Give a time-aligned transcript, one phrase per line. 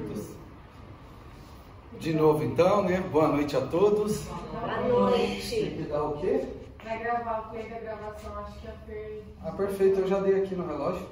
[0.00, 0.26] queridos.
[1.98, 3.00] De novo então, né?
[3.10, 4.24] Boa noite a todos.
[4.88, 5.48] Boa noite.
[5.50, 6.44] Tem que dar o quê?
[6.84, 9.22] Vai gravar o play da gravação, acho que a Fer.
[9.42, 11.06] Ah, perfeito, eu já dei aqui no relógio.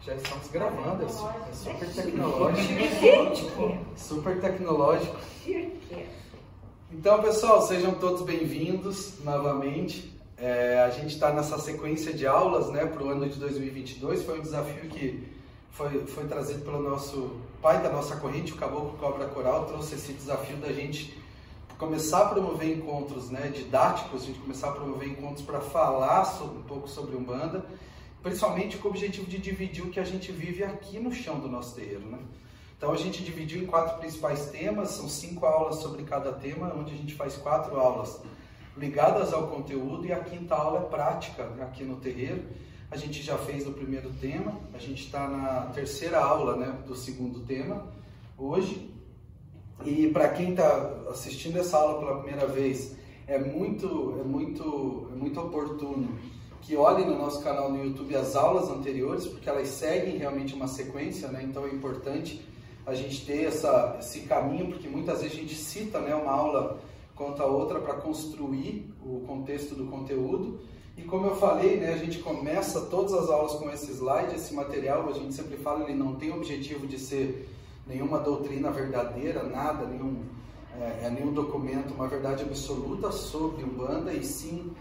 [0.00, 2.72] Já estamos gravando, é su- é super tecnológico.
[3.96, 5.16] Super tecnológico.
[6.92, 10.12] Então, pessoal, sejam todos bem-vindos novamente.
[10.38, 14.22] É, a gente está nessa sequência de aulas né, para o ano de 2022.
[14.22, 15.26] Foi um desafio que
[15.70, 17.32] foi, foi trazido pelo nosso
[17.66, 21.20] pai da nossa corrente, o Caboclo Cobra Coral, trouxe esse desafio da gente
[21.76, 26.58] começar a promover encontros né, didáticos, a gente começar a promover encontros para falar sobre,
[26.58, 27.66] um pouco sobre Umbanda,
[28.22, 31.48] principalmente com o objetivo de dividir o que a gente vive aqui no chão do
[31.48, 32.06] nosso terreiro.
[32.06, 32.20] Né?
[32.78, 36.94] Então a gente dividiu em quatro principais temas, são cinco aulas sobre cada tema, onde
[36.94, 38.20] a gente faz quatro aulas
[38.76, 42.44] ligadas ao conteúdo e a quinta aula é prática aqui no terreiro.
[42.90, 46.94] A gente já fez o primeiro tema, a gente está na terceira aula né, do
[46.94, 47.86] segundo tema
[48.38, 48.90] hoje.
[49.84, 55.16] E para quem está assistindo essa aula pela primeira vez, é muito, é muito, é
[55.16, 56.16] muito oportuno
[56.62, 60.66] que olhe no nosso canal no YouTube as aulas anteriores, porque elas seguem realmente uma
[60.66, 61.42] sequência, né?
[61.44, 62.40] Então é importante
[62.84, 66.78] a gente ter essa, esse caminho, porque muitas vezes a gente cita né, uma aula
[67.14, 70.60] contra a outra para construir o contexto do conteúdo.
[71.08, 75.08] Como eu falei, né, a gente começa todas as aulas com esse slide, esse material,
[75.08, 77.48] a gente sempre fala, ele não tem objetivo de ser
[77.86, 80.24] nenhuma doutrina verdadeira, nada, nenhum,
[80.80, 84.72] é, é nenhum documento, uma verdade absoluta sobre Umbanda, e sim,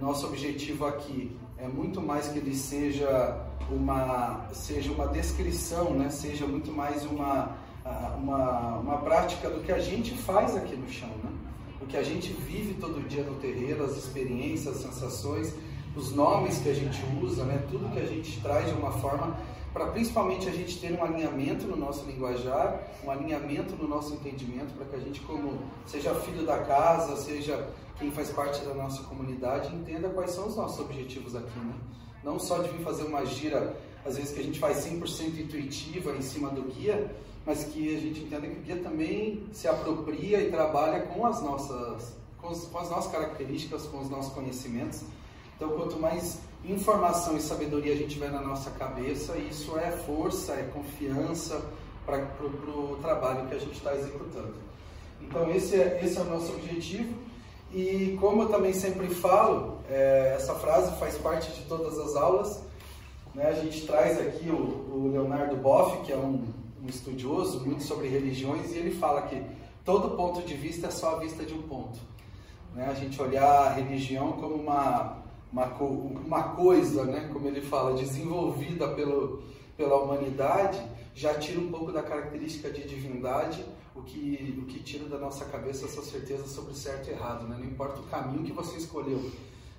[0.00, 6.10] nosso objetivo aqui é muito mais que ele seja uma, seja uma descrição, né?
[6.10, 7.56] seja muito mais uma,
[8.16, 11.30] uma, uma prática do que a gente faz aqui no chão, né?
[11.80, 15.54] o que a gente vive todo dia no terreiro, as experiências, as sensações,
[15.96, 17.64] os nomes que a gente usa, né?
[17.70, 19.36] tudo que a gente traz de uma forma
[19.74, 24.72] para principalmente a gente ter um alinhamento no nosso linguajar, um alinhamento no nosso entendimento,
[24.74, 29.02] para que a gente, como seja filho da casa, seja quem faz parte da nossa
[29.02, 31.74] comunidade, entenda quais são os nossos objetivos aqui, né?
[32.22, 36.12] Não só de vir fazer uma gira, às vezes que a gente faz 100% intuitiva
[36.16, 37.12] em cima do guia,
[37.44, 41.42] mas que a gente entenda que o guia também se apropria e trabalha com as
[41.42, 45.02] nossas, com, com as nossas características, com os nossos conhecimentos.
[45.56, 50.52] Então, quanto mais informação e sabedoria a gente tiver na nossa cabeça, isso é força,
[50.52, 51.62] é confiança
[52.04, 54.54] para o trabalho que a gente está executando.
[55.20, 57.14] Então, esse é, esse é o nosso objetivo.
[57.72, 62.62] E como eu também sempre falo, é, essa frase faz parte de todas as aulas.
[63.34, 63.48] Né?
[63.48, 66.44] A gente traz aqui o, o Leonardo Boff, que é um,
[66.82, 69.42] um estudioso muito sobre religiões, e ele fala que
[69.84, 71.98] todo ponto de vista é só a vista de um ponto.
[72.74, 72.86] Né?
[72.88, 75.23] A gente olhar a religião como uma
[75.54, 79.40] uma, uma coisa, né, como ele fala, desenvolvida pelo,
[79.76, 80.84] pela humanidade,
[81.14, 85.44] já tira um pouco da característica de divindade, o que, o que tira da nossa
[85.44, 87.46] cabeça essa certeza sobre certo e errado.
[87.46, 87.56] Né?
[87.56, 89.30] Não importa o caminho que você escolheu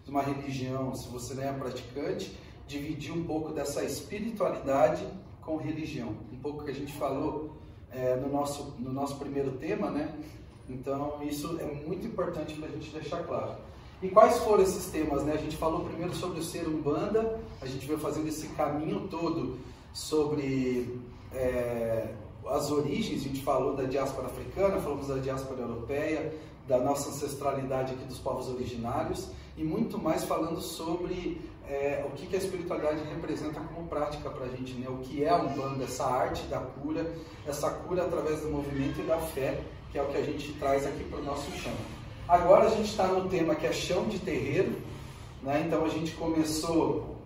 [0.05, 2.33] de uma religião, se você não é praticante,
[2.65, 5.05] dividir um pouco dessa espiritualidade
[5.41, 6.15] com religião.
[6.31, 7.57] Um pouco que a gente falou
[7.91, 10.15] é, no, nosso, no nosso primeiro tema, né?
[10.69, 13.57] Então, isso é muito importante para a gente deixar claro.
[14.01, 15.23] E quais foram esses temas?
[15.23, 15.33] Né?
[15.33, 19.57] A gente falou primeiro sobre o ser umbanda, a gente veio fazendo esse caminho todo
[19.93, 20.99] sobre
[21.33, 22.13] é,
[22.47, 26.33] as origens, a gente falou da diáspora africana, falamos da diáspora europeia,
[26.67, 32.27] da nossa ancestralidade aqui dos povos originários e muito mais falando sobre é, o que,
[32.27, 34.87] que a espiritualidade representa como prática para a gente, né?
[34.89, 37.11] o que é a Umbanda, essa arte da cura,
[37.47, 40.85] essa cura através do movimento e da fé, que é o que a gente traz
[40.85, 41.73] aqui para o nosso chão.
[42.27, 44.81] Agora a gente está no tema que é chão de terreiro,
[45.43, 45.63] né?
[45.67, 47.17] então a gente começou,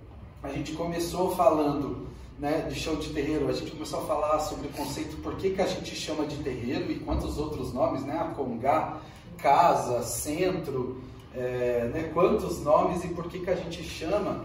[0.44, 2.06] a gente começou falando
[2.38, 5.52] né, de chão de terreiro, a gente começou a falar sobre o conceito por que,
[5.52, 8.20] que a gente chama de terreiro e quantos outros nomes, né?
[8.20, 8.98] Acongá,
[9.38, 11.02] casa, centro,
[11.34, 14.44] é, né, quantos nomes e por que, que a gente chama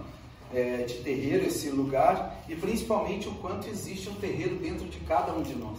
[0.52, 5.32] é, de terreiro esse lugar e principalmente o quanto existe um terreiro dentro de cada
[5.32, 5.78] um de nós.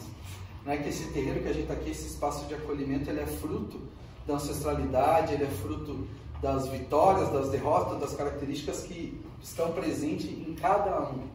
[0.66, 3.26] Né, que esse terreiro que a gente está aqui, esse espaço de acolhimento, ele é
[3.26, 3.80] fruto
[4.26, 6.08] da ancestralidade, ele é fruto
[6.42, 11.28] das vitórias, das derrotas, das características que estão presentes em cada um.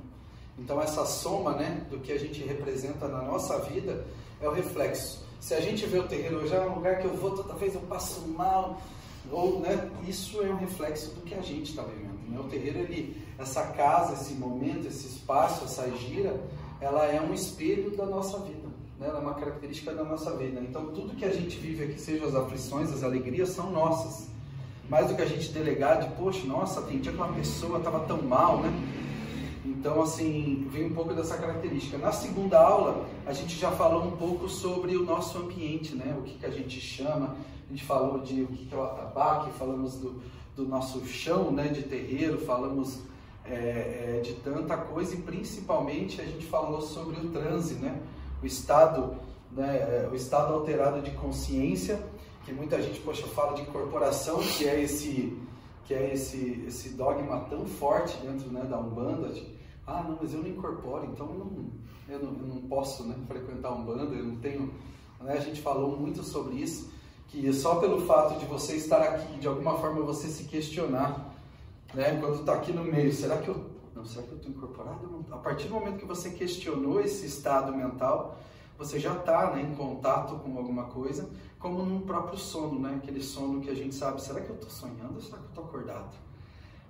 [0.59, 4.05] Então essa soma, né, do que a gente representa na nossa vida
[4.41, 5.25] é o reflexo.
[5.41, 7.75] Se a gente vê o terreiro hoje, é um lugar que eu vou toda vez
[7.75, 8.81] eu passo mal,
[9.31, 12.29] ou, né, isso é um reflexo do que a gente está vivendo.
[12.29, 12.39] Né?
[12.39, 16.39] O terreiro, ele, essa casa, esse momento, esse espaço, essa gira,
[16.81, 18.60] ela é um espelho da nossa vida
[19.01, 19.09] né?
[19.09, 20.61] ela é uma característica da nossa vida.
[20.61, 24.29] Então, tudo que a gente vive aqui, seja as aflições, as alegrias, são nossas.
[24.89, 28.21] Mais do que a gente delegar de, poxa, nossa, tem que uma pessoa estava tão
[28.23, 28.71] mal, né?
[29.65, 31.97] Então, assim, vem um pouco dessa característica.
[31.97, 36.15] Na segunda aula, a gente já falou um pouco sobre o nosso ambiente, né?
[36.19, 37.37] O que, que a gente chama,
[37.69, 40.21] a gente falou de o que, que é o atabaque, falamos do,
[40.57, 42.99] do nosso chão, né, de terreiro, falamos
[43.45, 48.01] é, é, de tanta coisa e principalmente a gente falou sobre o transe, né?
[48.43, 49.17] O estado,
[49.53, 52.03] né, é, o estado alterado de consciência,
[52.45, 55.37] que muita gente, poxa, fala de incorporação, que é esse
[55.91, 59.45] que é esse, esse dogma tão forte dentro né, da Umbanda, de,
[59.85, 61.67] ah, não, mas eu não incorporo, então eu não,
[62.09, 64.73] eu não, eu não posso né, frequentar Umbanda, eu não tenho...
[65.21, 66.93] Né, a gente falou muito sobre isso,
[67.27, 71.35] que só pelo fato de você estar aqui, de alguma forma você se questionar,
[71.93, 73.80] né, quando está aqui no meio, será que eu...
[73.95, 75.25] Não, será que eu estou incorporado?
[75.31, 78.39] A partir do momento que você questionou esse estado mental,
[78.79, 81.29] você já está né, em contato com alguma coisa,
[81.59, 82.95] como no próprio sono, né?
[82.97, 85.49] aquele sono que a gente sabe, será que eu estou sonhando ou será que eu
[85.49, 86.17] estou acordado?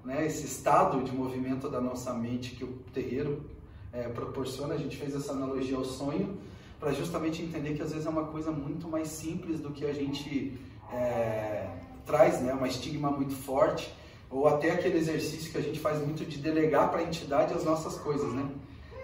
[0.04, 0.24] Né?
[0.24, 3.44] Esse estado de movimento da nossa mente que o terreiro
[3.92, 6.38] é, proporciona, a gente fez essa analogia ao sonho,
[6.78, 9.92] para justamente entender que às vezes é uma coisa muito mais simples do que a
[9.92, 10.58] gente
[10.92, 11.68] é,
[12.06, 12.54] traz, né?
[12.54, 13.92] uma estigma muito forte,
[14.30, 17.64] ou até aquele exercício que a gente faz muito de delegar para a entidade as
[17.64, 18.48] nossas coisas, né?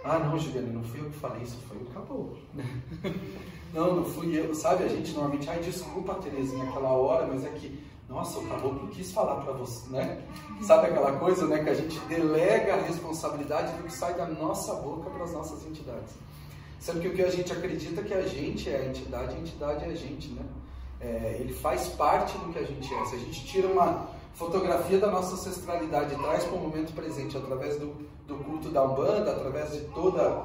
[0.04, 2.38] Ah, não, Juliana, não fui eu que falei isso, foi o caboclo.
[3.74, 4.54] não, não fui eu.
[4.54, 7.76] Sabe, a gente normalmente, ai, desculpa, Terezinha, aquela hora, mas é que,
[8.08, 10.22] nossa, o caboclo quis falar para você, né?
[10.62, 14.74] Sabe aquela coisa, né, que a gente delega a responsabilidade do que sai da nossa
[14.74, 16.14] boca para as nossas entidades.
[16.78, 19.84] Sendo que o que a gente acredita que a gente é a entidade, a entidade
[19.84, 20.42] é a gente, né?
[21.00, 23.04] É, ele faz parte do que a gente é.
[23.06, 27.76] Se a gente tira uma fotografia da nossa ancestralidade traz para o momento presente através
[27.78, 27.94] do,
[28.26, 30.44] do culto da Umbanda, através de toda,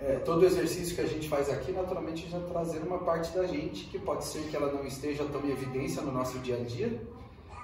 [0.00, 3.46] é, todo o exercício que a gente faz aqui, naturalmente já trazer uma parte da
[3.46, 6.64] gente que pode ser que ela não esteja tão em evidência no nosso dia a
[6.64, 6.98] dia,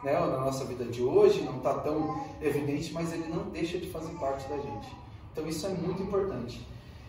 [0.05, 3.79] né, ou na nossa vida de hoje, não está tão evidente, mas ele não deixa
[3.79, 4.95] de fazer parte da gente.
[5.33, 6.67] Então isso é muito importante.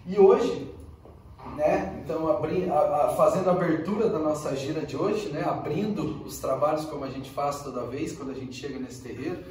[0.08, 0.74] E hoje,
[1.56, 6.24] né, então abri, a, a, fazendo a abertura da nossa gira de hoje, né, abrindo
[6.26, 9.44] os trabalhos como a gente faz toda vez quando a gente chega nesse terreiro,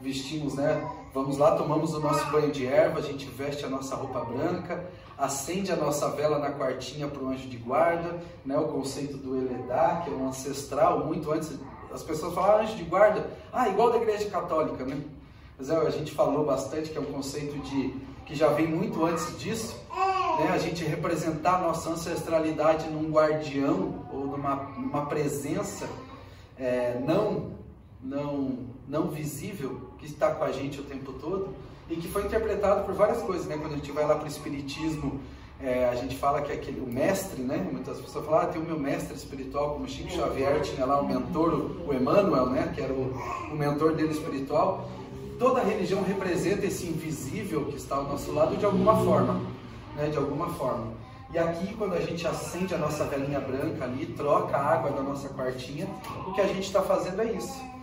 [0.00, 0.86] vestimos, né?
[1.14, 4.84] Vamos lá, tomamos o nosso banho de erva, a gente veste a nossa roupa branca,
[5.16, 8.58] acende a nossa vela na quartinha para o anjo de guarda, né?
[8.58, 11.56] O conceito do Eledá, que é um ancestral, muito antes.
[11.92, 15.00] As pessoas falam, ah, anjo de guarda, ah, igual da igreja católica, né?
[15.56, 17.94] Mas é, a gente falou bastante que é um conceito de
[18.26, 19.78] que já vem muito antes disso,
[20.38, 20.50] né?
[20.52, 25.88] A gente representar a nossa ancestralidade num guardião ou numa, numa presença
[26.58, 27.52] é, não
[28.02, 31.54] não não visível que está com a gente o tempo todo
[31.88, 33.56] e que foi interpretado por várias coisas, né?
[33.56, 35.20] Quando a gente vai lá para o espiritismo,
[35.60, 37.56] é, a gente fala que é aquele o mestre, né?
[37.70, 41.06] Muitas pessoas falam, ah, tem o meu mestre espiritual, como Chico Xavier tinha lá o
[41.06, 42.70] mentor, o Emmanuel, né?
[42.74, 43.12] Que era o,
[43.52, 44.88] o mentor dele espiritual.
[45.38, 49.40] Toda religião representa esse invisível que está ao nosso lado de alguma forma,
[49.96, 50.08] né?
[50.08, 50.92] De alguma forma.
[51.32, 55.02] E aqui, quando a gente acende a nossa velinha branca ali, troca a água da
[55.02, 55.88] nossa quartinha,
[56.26, 57.74] o que a gente está fazendo é isso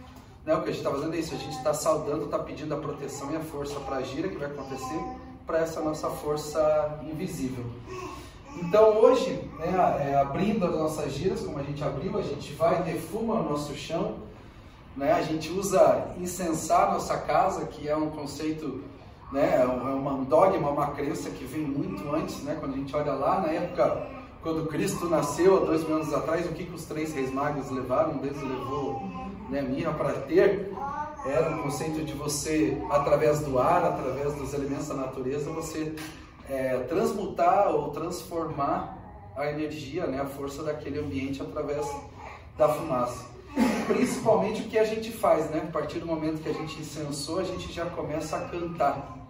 [0.45, 0.55] né?
[0.55, 2.77] O que a gente está fazendo é isso, a gente está saudando, está pedindo a
[2.77, 4.99] proteção e a força para a gira que vai acontecer
[5.45, 7.65] para essa nossa força invisível.
[8.57, 12.83] Então hoje, né, é, abrindo as nossas giras, como a gente abriu, a gente vai
[12.83, 14.15] defuma o nosso chão,
[14.95, 18.83] né, a gente usa incensar nossa casa, que é um conceito,
[19.31, 23.13] né, é um dogma, uma crença que vem muito antes, né, quando a gente olha
[23.13, 26.85] lá na época quando Cristo nasceu há dois mil anos atrás, o que, que os
[26.85, 28.13] três reis magos levaram?
[28.13, 28.99] Um deles levou
[29.49, 30.73] né, mirra para ter.
[31.25, 35.93] Era o conceito de você, através do ar, através dos elementos da natureza, você
[36.49, 38.97] é, transmutar ou transformar
[39.37, 41.87] a energia, né, a força daquele ambiente através
[42.57, 43.29] da fumaça.
[43.85, 45.61] Principalmente o que a gente faz, né?
[45.67, 49.20] A partir do momento que a gente incensou, a gente já começa a cantar.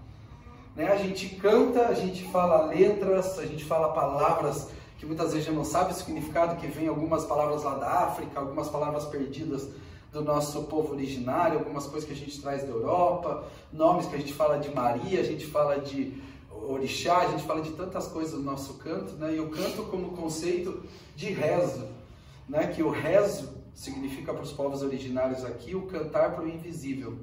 [0.76, 0.88] Né?
[0.88, 5.52] A gente canta, a gente fala letras, a gente fala palavras que muitas vezes já
[5.52, 9.68] não sabe o significado, que vem algumas palavras lá da África, algumas palavras perdidas
[10.12, 14.20] do nosso povo originário, algumas coisas que a gente traz da Europa, nomes que a
[14.20, 18.34] gente fala de Maria, a gente fala de orixá, a gente fala de tantas coisas
[18.34, 19.36] do nosso canto, né?
[19.36, 20.84] E o canto como conceito
[21.16, 21.88] de rezo,
[22.48, 22.68] né?
[22.68, 27.18] Que o rezo significa para os povos originários aqui o cantar para o invisível.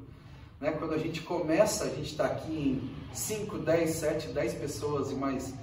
[0.61, 0.73] Né?
[0.73, 5.15] Quando a gente começa, a gente está aqui em 5, 10, 7, 10 pessoas e
[5.15, 5.55] mais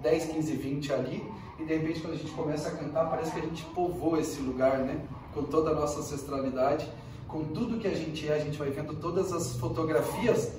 [0.00, 1.24] 10, 15, 20 ali,
[1.58, 4.40] e de repente quando a gente começa a cantar, parece que a gente povoa esse
[4.40, 5.00] lugar, né?
[5.32, 6.86] Com toda a nossa ancestralidade,
[7.26, 10.52] com tudo que a gente é, a gente vai vendo todas as fotografias,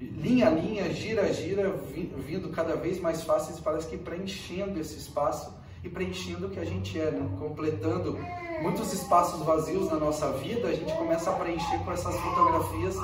[0.00, 4.96] linha a linha, gira a gira, vindo cada vez mais fáceis, parece que preenchendo esse
[4.96, 7.28] espaço e preenchendo o que a gente é, né?
[7.38, 8.18] completando
[8.60, 12.96] muitos espaços vazios na nossa vida, a gente começa a preencher com essas fotografias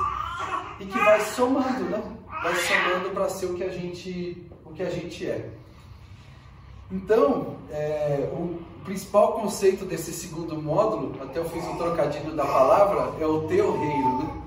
[0.79, 2.03] e que vai somando, né?
[2.43, 5.49] vai somando para ser o que a gente, o que a gente é.
[6.91, 13.13] Então, é, o principal conceito desse segundo módulo, até eu fiz um trocadilho da palavra,
[13.19, 14.41] é o teu reino, né?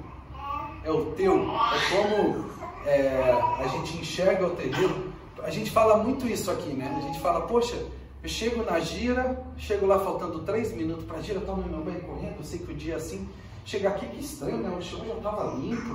[0.85, 2.45] É o teu, é como
[2.87, 5.13] é, a gente enxerga o terreiro.
[5.43, 6.95] A gente fala muito isso aqui, né?
[6.97, 7.77] A gente fala, poxa,
[8.23, 12.01] eu chego na gira, chego lá faltando três minutos para a gira, tomo meu banho
[12.01, 13.29] correndo, eu sei que o dia é assim.
[13.65, 14.75] Chega aqui, que estranho, né?
[14.77, 15.95] O chão já estava limpo.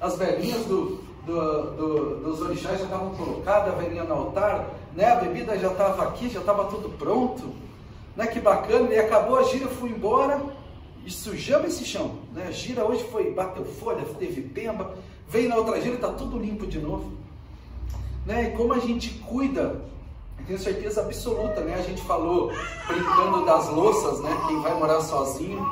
[0.00, 5.06] As velhinhas do, do, do, dos orixás já estavam colocadas, a velhinha no altar, né?
[5.06, 7.52] A bebida já estava aqui, já estava tudo pronto.
[8.16, 8.26] Né?
[8.26, 10.40] Que bacana, e acabou a gira, fui embora
[11.04, 12.18] e sujamos esse chão.
[12.32, 12.46] Né?
[12.48, 14.94] A gira hoje foi, bateu folha, teve pemba,
[15.28, 17.12] veio na outra gira está tudo limpo de novo.
[18.24, 18.48] Né?
[18.48, 19.80] E como a gente cuida,
[20.48, 21.74] tenho certeza absoluta, né?
[21.74, 22.50] A gente falou
[22.86, 24.34] brincando das louças, né?
[24.48, 25.62] Quem vai morar sozinho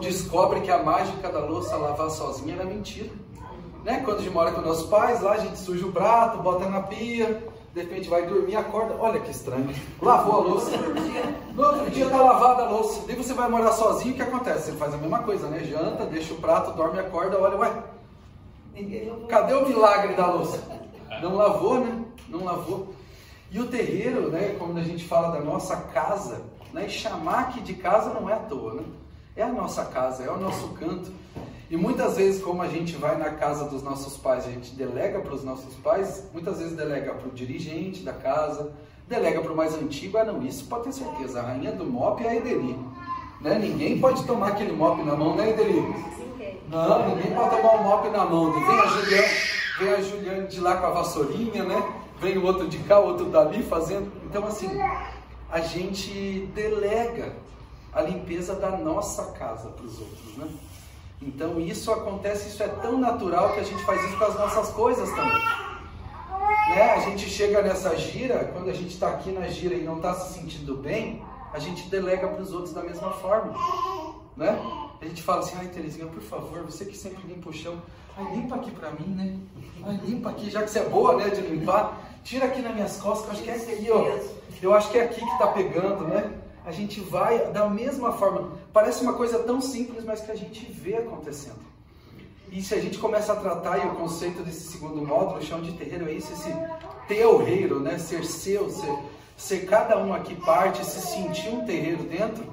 [0.00, 3.10] descobre que a mágica da louça lavar sozinha era mentira.
[3.84, 4.00] Né?
[4.04, 6.80] Quando a gente mora com nossos pais, lá a gente suja o prato, bota na
[6.80, 9.68] pia, de repente vai dormir, acorda, olha que estranho,
[10.00, 10.70] lavou a louça.
[11.54, 13.02] No outro dia está lavada a louça.
[13.06, 14.70] Daí você vai morar sozinho, o que acontece?
[14.70, 15.62] Você faz a mesma coisa, né?
[15.62, 17.82] Janta, deixa o prato, dorme, acorda, olha, ué,
[19.28, 20.58] cadê o milagre da louça?
[21.22, 22.02] Não lavou, né?
[22.28, 22.95] Não lavou.
[23.50, 27.74] E o terreiro, né, como a gente fala da nossa casa, né, chamar aqui de
[27.74, 28.82] casa não é à toa, né?
[29.36, 31.10] É a nossa casa, é o nosso canto.
[31.70, 35.20] E muitas vezes, como a gente vai na casa dos nossos pais, a gente delega
[35.20, 38.72] para os nossos pais, muitas vezes delega para o dirigente da casa,
[39.08, 40.16] delega para o mais antigo.
[40.16, 41.40] Ah, não, isso pode ter certeza.
[41.40, 42.78] A rainha do MOP é a Edeli.
[43.40, 43.58] Né?
[43.58, 45.80] Ninguém pode tomar aquele MOP na mão, né, Edeli?
[46.68, 48.52] Não, ninguém pode tomar um MOP na mão.
[48.52, 49.28] Vem a Juliane,
[49.78, 51.82] vem a Juliane de lá com a vassourinha, né?
[52.20, 54.10] Vem o outro de cá, o outro dali fazendo.
[54.24, 54.68] Então, assim,
[55.50, 57.32] a gente delega
[57.92, 60.48] a limpeza da nossa casa para os outros, né?
[61.20, 64.68] Então isso acontece, isso é tão natural que a gente faz isso com as nossas
[64.70, 65.42] coisas também.
[66.68, 66.92] Né?
[66.94, 70.12] A gente chega nessa gira, quando a gente está aqui na gira e não está
[70.14, 73.54] se sentindo bem, a gente delega para os outros da mesma forma.
[74.36, 74.85] Né?
[75.00, 77.80] A gente fala assim, ai Terezinha, por favor, você que sempre limpa o chão,
[78.16, 79.38] ai limpa aqui para mim, né?
[79.84, 82.96] Ai limpa aqui, já que você é boa, né, de limpar, tira aqui nas minhas
[82.96, 84.36] costas, que eu acho que é aqui, ó.
[84.62, 86.32] Eu acho que é aqui que está pegando, né?
[86.66, 88.50] a gente vai da mesma forma.
[88.72, 91.60] Parece uma coisa tão simples, mas que a gente vê acontecendo.
[92.50, 95.72] E se a gente começa a tratar, e o conceito desse segundo módulo, chão de
[95.72, 96.52] terreiro, é isso, esse
[97.08, 97.98] terreiro, né?
[97.98, 98.98] Ser seu, ser,
[99.36, 102.44] ser cada um aqui parte, se sentir um terreiro dentro.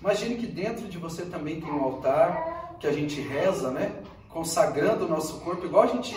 [0.00, 3.92] Imagine que dentro de você também tem um altar, que a gente reza, né?
[4.28, 6.14] Consagrando o nosso corpo, igual a gente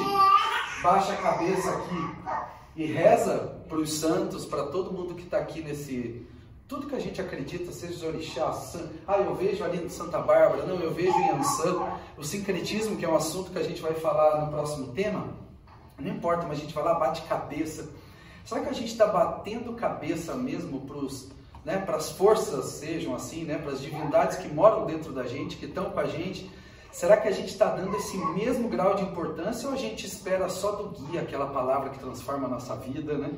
[0.82, 5.62] baixa a cabeça aqui e reza para os santos, para todo mundo que está aqui
[5.62, 6.26] nesse,
[6.68, 10.66] tudo que a gente acredita, seja os orixás, ah, eu vejo ali no Santa Bárbara,
[10.66, 13.94] não, eu vejo em Ansan, o sincretismo, que é um assunto que a gente vai
[13.94, 15.28] falar no próximo tema,
[16.00, 17.90] não importa, mas a gente vai lá, bate cabeça.
[18.44, 20.98] Será que a gente está batendo cabeça mesmo para
[21.64, 25.66] né, as forças, sejam assim, né, para as divindades que moram dentro da gente, que
[25.66, 26.50] estão com a gente?
[26.96, 30.48] Será que a gente está dando esse mesmo grau de importância ou a gente espera
[30.48, 33.34] só do guia, aquela palavra que transforma a nossa vida, né?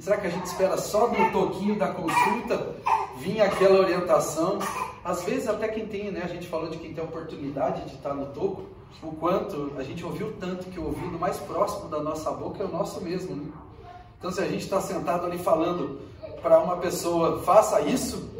[0.00, 2.74] Será que a gente espera só no toquinho da consulta
[3.18, 4.58] vir aquela orientação?
[5.04, 6.22] Às vezes até quem tem, né?
[6.24, 8.64] A gente falou de quem tem a oportunidade de estar no toco,
[9.02, 12.66] o quanto a gente ouviu tanto que o ouvido mais próximo da nossa boca é
[12.66, 13.52] o nosso mesmo, né?
[14.18, 16.00] Então se a gente está sentado ali falando
[16.42, 18.30] para uma pessoa, faça isso,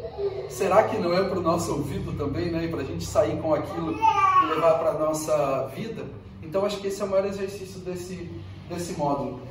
[0.49, 2.67] será que não é para o nosso ouvido também, né?
[2.67, 6.05] Para a gente sair com aquilo e levar para a nossa vida?
[6.41, 8.29] Então acho que esse é o maior exercício desse,
[8.69, 9.41] desse módulo.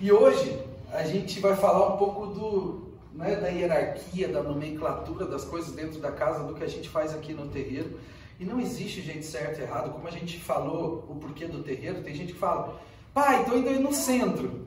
[0.00, 0.58] E hoje
[0.92, 6.00] a gente vai falar um pouco do, né, da hierarquia, da nomenclatura das coisas dentro
[6.00, 7.98] da casa, do que a gente faz aqui no terreiro.
[8.40, 12.02] E não existe jeito certo e errado, como a gente falou o porquê do terreiro,
[12.02, 12.80] tem gente que fala,
[13.12, 14.66] pai, tô indo aí no centro.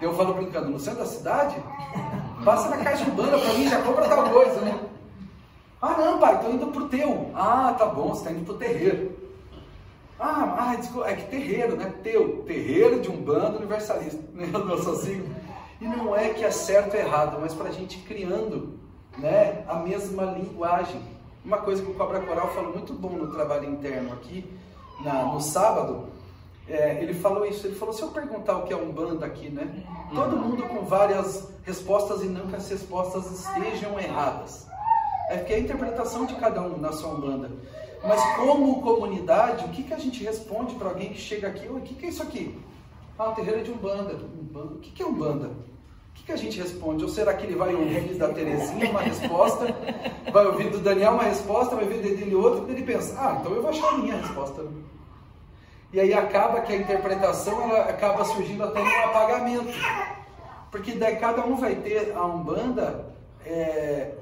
[0.00, 1.56] Eu falo brincando, no centro da cidade?
[2.44, 4.80] Passa na caixa de banda pra mim, já compra tal coisa, né?
[5.80, 7.30] Ah não, pai, tô indo pro teu.
[7.34, 9.16] Ah, tá bom, você tá indo pro terreiro.
[10.18, 11.92] Ah, ah desculpa, é que terreiro, né?
[12.02, 14.48] Teu, terreiro de um bando universalista, né?
[14.52, 15.34] Eu sozinho.
[15.80, 18.78] E não é que é certo ou errado, mas para a gente criando
[19.18, 21.02] né, a mesma linguagem.
[21.44, 24.48] Uma coisa que o Cobra Coral falou muito bom no trabalho interno aqui,
[25.00, 26.06] na, no sábado,
[26.68, 29.48] é, ele falou isso, ele falou, se eu perguntar o que é um bando aqui,
[29.48, 29.84] né?
[30.14, 34.66] Todo mundo com várias respostas e não que as respostas estejam erradas.
[35.28, 37.50] É que é a interpretação de cada um na sua Umbanda.
[38.04, 41.68] Mas como comunidade, o que, que a gente responde para alguém que chega aqui?
[41.68, 42.58] O que, que é isso aqui?
[43.18, 44.14] Ah, terreiro de Umbanda.
[44.14, 44.74] Umbanda.
[44.74, 45.46] O que, que é Umbanda?
[45.48, 47.04] O que, que a gente responde?
[47.04, 49.74] Ou será que ele vai ouvir da Terezinha uma resposta,
[50.32, 53.52] vai ouvir do Daniel uma resposta, vai ouvir dele outra, e ele pensa, ah, então
[53.52, 54.62] eu vou achar a minha resposta.
[55.92, 59.72] E aí acaba que a interpretação ela acaba surgindo até no apagamento.
[60.70, 63.12] Porque daí cada um vai ter a Umbanda
[63.44, 64.12] é,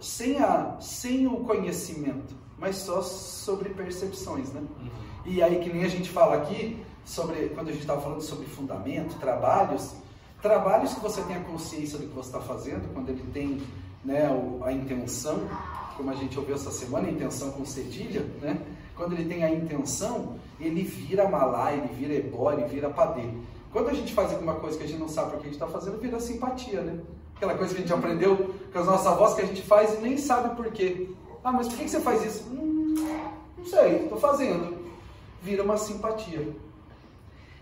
[0.00, 4.60] sem, a, sem o conhecimento, mas só sobre percepções, né?
[4.60, 4.90] Uhum.
[5.24, 8.46] E aí que nem a gente fala aqui, sobre quando a gente estava falando sobre
[8.46, 9.94] fundamento, trabalhos,
[10.42, 13.62] trabalhos que você tem a consciência do que você está fazendo, quando ele tem
[14.04, 14.28] né,
[14.62, 15.40] a intenção,
[15.96, 18.60] como a gente ouviu essa semana, intenção com cedilha, né?
[18.96, 23.28] Quando ele tem a intenção, ele vira malá, ele vira ebó, ele vira padê.
[23.72, 25.62] Quando a gente faz alguma coisa que a gente não sabe por que a gente
[25.62, 27.00] está fazendo, vira simpatia, né?
[27.36, 30.02] Aquela coisa que a gente aprendeu com as nossas avós que a gente faz e
[30.02, 31.08] nem sabe por quê.
[31.42, 32.44] Ah, mas por que você faz isso?
[32.50, 32.94] Hum,
[33.56, 34.76] não sei, estou fazendo.
[35.42, 36.46] Vira uma simpatia.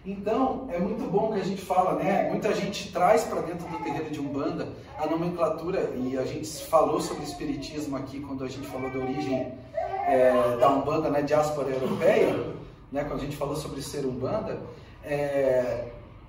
[0.08, 2.30] Então, é muito bom que a gente fala, né?
[2.30, 6.98] Muita gente traz para dentro do terreiro de Umbanda a nomenclatura, e a gente falou
[6.98, 9.52] sobre espiritismo aqui quando a gente falou da origem
[10.06, 12.34] é, da Umbanda na né, diáspora europeia,
[12.90, 13.04] né?
[13.04, 14.58] quando a gente falou sobre ser Umbanda,
[15.04, 15.88] é,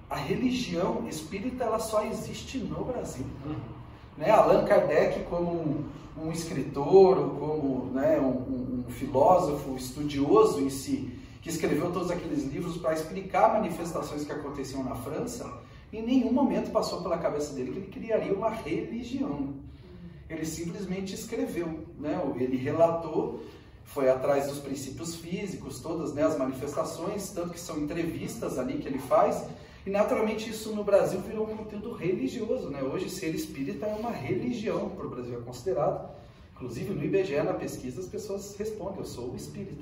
[0.10, 3.26] a religião espírita ela só existe no Brasil.
[4.18, 4.30] Né?
[4.30, 5.86] Allan Kardec, como um,
[6.26, 12.44] um escritor, ou como né, um, um filósofo estudioso em si, que escreveu todos aqueles
[12.44, 15.50] livros para explicar manifestações que aconteciam na França,
[15.92, 19.54] em nenhum momento passou pela cabeça dele que ele criaria uma religião.
[20.30, 22.22] Ele simplesmente escreveu, né?
[22.36, 23.42] ele relatou,
[23.84, 28.88] foi atrás dos princípios físicos, todas né, as manifestações, tanto que são entrevistas ali que
[28.88, 29.44] ele faz,
[29.86, 32.70] e naturalmente isso no Brasil virou um conteúdo religioso.
[32.70, 32.84] Né?
[32.84, 36.08] Hoje ser espírita é uma religião, para o Brasil é considerado.
[36.54, 39.82] Inclusive no IBGE, na pesquisa, as pessoas respondem, eu sou espírita.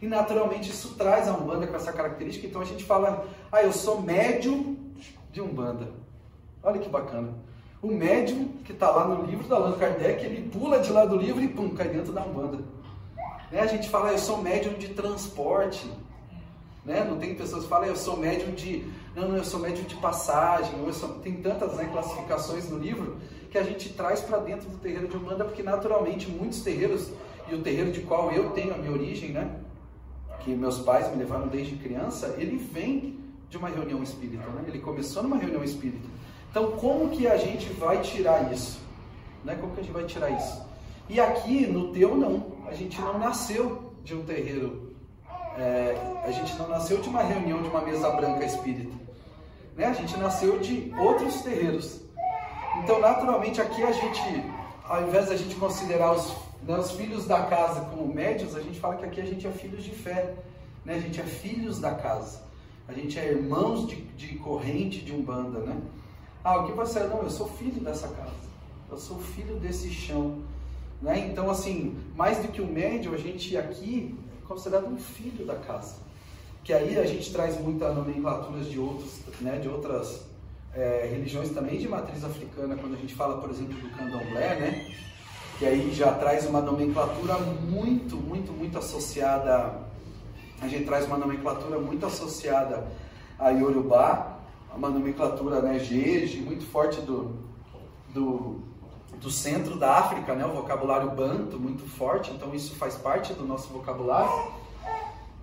[0.00, 2.46] E naturalmente isso traz a Umbanda com essa característica.
[2.46, 4.76] Então a gente fala, ah, eu sou médium
[5.30, 5.88] de Umbanda.
[6.62, 7.34] Olha que bacana.
[7.82, 11.16] O médium que está lá no livro da Allan Kardec, ele pula de lá do
[11.16, 12.58] livro e pum, cai dentro da Umbanda.
[13.50, 13.60] Né?
[13.60, 15.90] A gente fala, ah, eu sou médium de transporte.
[16.84, 17.04] Né?
[17.04, 18.86] Não tem pessoas que falam, ah, eu sou médium de.
[19.14, 20.72] Não, não, eu sou médium de passagem.
[20.92, 21.10] Sou...
[21.20, 23.16] Tem tantas né, classificações no livro
[23.50, 27.10] que a gente traz para dentro do terreiro de Umbanda, porque naturalmente muitos terreiros,
[27.50, 29.56] e o terreiro de qual eu tenho a minha origem, né?
[30.40, 34.64] Que meus pais me levaram desde criança, ele vem de uma reunião espírita, né?
[34.68, 36.08] Ele começou numa reunião espírita.
[36.50, 38.80] Então, como que a gente vai tirar isso?
[39.44, 39.56] Né?
[39.60, 40.62] Como que a gente vai tirar isso?
[41.08, 42.58] E aqui, no teu, não.
[42.66, 44.94] A gente não nasceu de um terreiro.
[45.56, 48.94] É, a gente não nasceu de uma reunião de uma mesa branca espírita.
[49.76, 49.86] Né?
[49.86, 52.00] A gente nasceu de outros terreiros.
[52.82, 54.44] Então, naturalmente, aqui a gente,
[54.84, 56.32] ao invés da gente considerar os
[56.66, 59.82] os filhos da casa como médios, a gente fala que aqui a gente é filhos
[59.82, 60.34] de fé,
[60.84, 60.94] né?
[60.94, 62.42] a gente é filhos da casa,
[62.86, 65.60] a gente é irmãos de, de corrente de Umbanda.
[65.60, 65.80] Né?
[66.44, 67.06] Ah, o que você é?
[67.06, 68.48] Não, eu sou filho dessa casa,
[68.90, 70.38] eu sou filho desse chão.
[71.00, 71.30] Né?
[71.30, 75.56] Então, assim, mais do que um médio, a gente aqui é considerado um filho da
[75.56, 75.96] casa.
[76.62, 80.26] Que aí a gente traz muitas nomenclaturas de, outros, né, de outras
[80.74, 84.94] é, religiões também de matriz africana, quando a gente fala, por exemplo, do candomblé, né?
[85.60, 89.78] Que aí já traz uma nomenclatura muito, muito, muito associada,
[90.58, 92.88] a gente traz uma nomenclatura muito associada
[93.38, 94.38] a Yorubá,
[94.74, 97.36] uma nomenclatura né, Jeje, muito forte do,
[98.08, 98.62] do,
[99.20, 103.44] do centro da África, né, o vocabulário banto muito forte, então isso faz parte do
[103.44, 104.32] nosso vocabulário.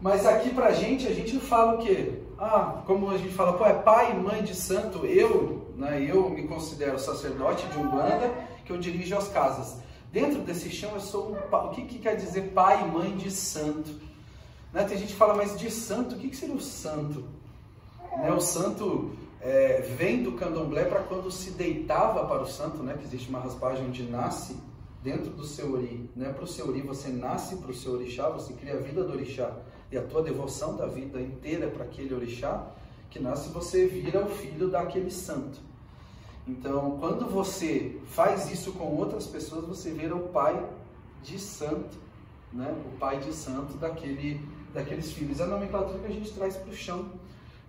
[0.02, 2.24] Mas aqui pra gente, a gente fala o quê?
[2.40, 6.28] Ah, como a gente fala, pô, é pai e mãe de santo, eu, né, eu
[6.28, 8.32] me considero sacerdote de Umbanda,
[8.66, 9.86] que eu dirijo as casas.
[10.12, 13.30] Dentro desse chão eu sou um, o que, que quer dizer pai e mãe de
[13.30, 13.92] santo?
[14.74, 14.84] Né?
[14.84, 17.26] Tem gente que fala, mas de santo, o que, que seria o santo?
[18.18, 18.32] Né?
[18.32, 22.96] O santo é, vem do candomblé para quando se deitava para o santo, né?
[22.98, 24.56] que existe uma raspagem onde nasce
[25.04, 26.10] dentro do seu ori.
[26.16, 26.32] Né?
[26.32, 29.14] Para o seu ori você nasce para o seu orixá, você cria a vida do
[29.14, 29.56] orixá.
[29.92, 32.68] E a tua devoção da vida inteira para aquele orixá
[33.10, 35.67] que nasce, você vira o filho daquele santo.
[36.48, 40.66] Então, quando você faz isso com outras pessoas, você vira o pai
[41.22, 41.98] de santo,
[42.54, 42.74] né?
[42.86, 44.42] O pai de santo daquele,
[44.74, 45.42] daqueles filhos.
[45.42, 47.12] É a nomenclatura que a gente traz para o chão.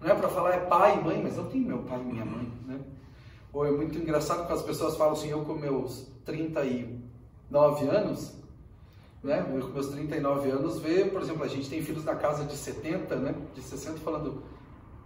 [0.00, 2.24] Não é para falar é pai e mãe, mas eu tenho meu pai e minha
[2.24, 2.78] mãe, né?
[3.52, 8.34] Ou é muito engraçado que as pessoas falam assim, eu com meus 39 anos,
[9.24, 9.44] né?
[9.52, 12.56] Eu com meus 39 anos, vê, por exemplo, a gente tem filhos na casa de
[12.56, 13.34] 70, né?
[13.56, 14.40] De 60 falando,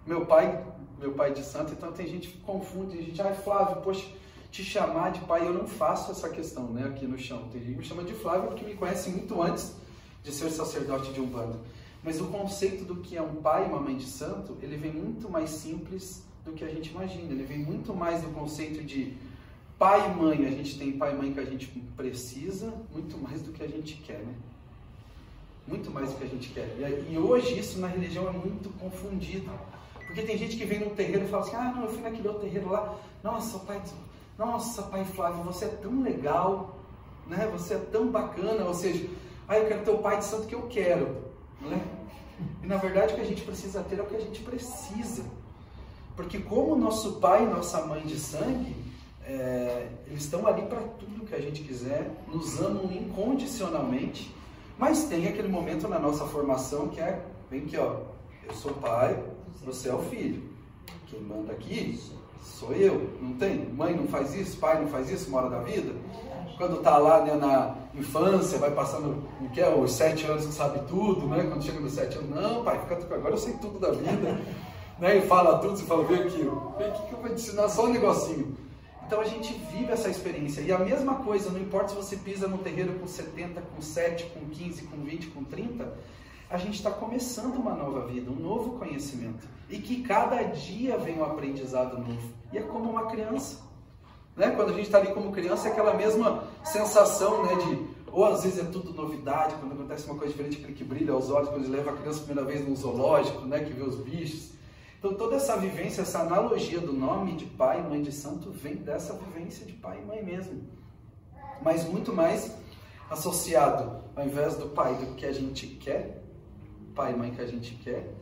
[0.06, 0.62] meu pai
[1.02, 4.06] meu pai de santo, então tem gente que confunde, gente, ai Flávio, poxa,
[4.50, 7.48] te chamar de pai, eu não faço essa questão, né, aqui no chão.
[7.50, 9.74] Tem gente que me chama de Flávio porque me conhece muito antes
[10.22, 11.58] de ser sacerdote de um bando.
[12.04, 14.92] Mas o conceito do que é um pai e uma mãe de santo, ele vem
[14.92, 17.32] muito mais simples do que a gente imagina.
[17.32, 19.16] Ele vem muito mais do conceito de
[19.78, 20.46] pai e mãe.
[20.46, 23.68] A gente tem pai e mãe que a gente precisa, muito mais do que a
[23.68, 24.34] gente quer, né?
[25.66, 26.76] muito mais do que a gente quer.
[27.08, 29.50] E hoje isso na religião é muito confundido.
[30.12, 32.28] Porque tem gente que vem no terreiro e fala assim, ah, não, eu fui naquele
[32.28, 33.80] outro terreiro lá, nossa, pai,
[34.36, 36.76] nossa, pai Flávio, você é tão legal,
[37.26, 37.48] né?
[37.52, 39.08] Você é tão bacana, ou seja,
[39.48, 41.16] ah, eu quero ter o pai de santo que eu quero,
[41.62, 41.82] né?
[42.62, 45.24] E na verdade o que a gente precisa ter é o que a gente precisa.
[46.14, 48.76] Porque como nosso pai e nossa mãe de sangue,
[49.24, 54.30] é, eles estão ali para tudo que a gente quiser, nos amam incondicionalmente,
[54.76, 58.00] mas tem aquele momento na nossa formação que é, vem aqui ó,
[58.46, 59.18] eu sou pai,
[59.64, 60.42] você é o filho.
[61.06, 62.00] Quem manda aqui
[62.42, 63.10] sou eu.
[63.20, 63.66] Não tem?
[63.66, 65.92] Mãe não faz isso, pai não faz isso, uma hora da vida.
[66.56, 70.52] Quando está lá né, na infância, vai passando, o que é, os sete anos que
[70.52, 71.44] sabe tudo, né?
[71.44, 74.40] Quando chega nos sete anos, não, pai, fica agora eu sei tudo da vida.
[74.98, 75.16] né?
[75.18, 77.86] E fala tudo, você fala, vem aqui, vem aqui que eu vou te ensinar só
[77.86, 78.56] um negocinho.
[79.06, 80.60] Então a gente vive essa experiência.
[80.60, 84.24] E a mesma coisa, não importa se você pisa no terreiro com 70, com 7,
[84.26, 85.92] com 15, com 20, com 30,
[86.52, 89.48] a gente está começando uma nova vida, um novo conhecimento.
[89.70, 92.30] E que cada dia vem um aprendizado novo.
[92.52, 93.58] E é como uma criança.
[94.36, 94.50] Né?
[94.50, 98.02] Quando a gente está ali como criança, é aquela mesma sensação né, de.
[98.12, 101.30] Ou às vezes é tudo novidade, quando acontece uma coisa diferente, aquele que brilha aos
[101.30, 104.50] olhos, quando leva a criança a primeira vez no zoológico, né, que vê os bichos.
[104.98, 108.76] Então toda essa vivência, essa analogia do nome de pai e mãe de santo vem
[108.76, 110.68] dessa vivência de pai e mãe mesmo.
[111.62, 112.54] Mas muito mais
[113.08, 116.21] associado, ao invés do pai do que a gente quer,
[116.94, 118.12] pai e mãe que a gente quer,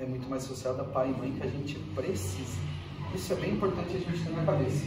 [0.00, 2.58] é muito mais associado a pai e mãe que a gente precisa.
[3.14, 4.84] Isso é bem importante a gente ter na cabeça.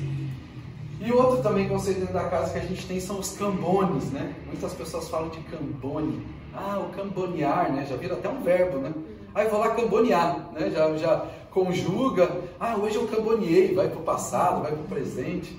[1.02, 4.36] E outro também conceito dentro da casa que a gente tem são os cambones, né?
[4.46, 6.26] Muitas pessoas falam de cambone.
[6.54, 7.86] Ah, o cambonear, né?
[7.86, 8.94] Já vira até um verbo, né?
[9.34, 10.70] Ah, eu vou lá cambonear, né?
[10.70, 12.30] Já, já conjuga.
[12.60, 15.58] Ah, hoje eu camboneei, vai para o passado, vai para o presente.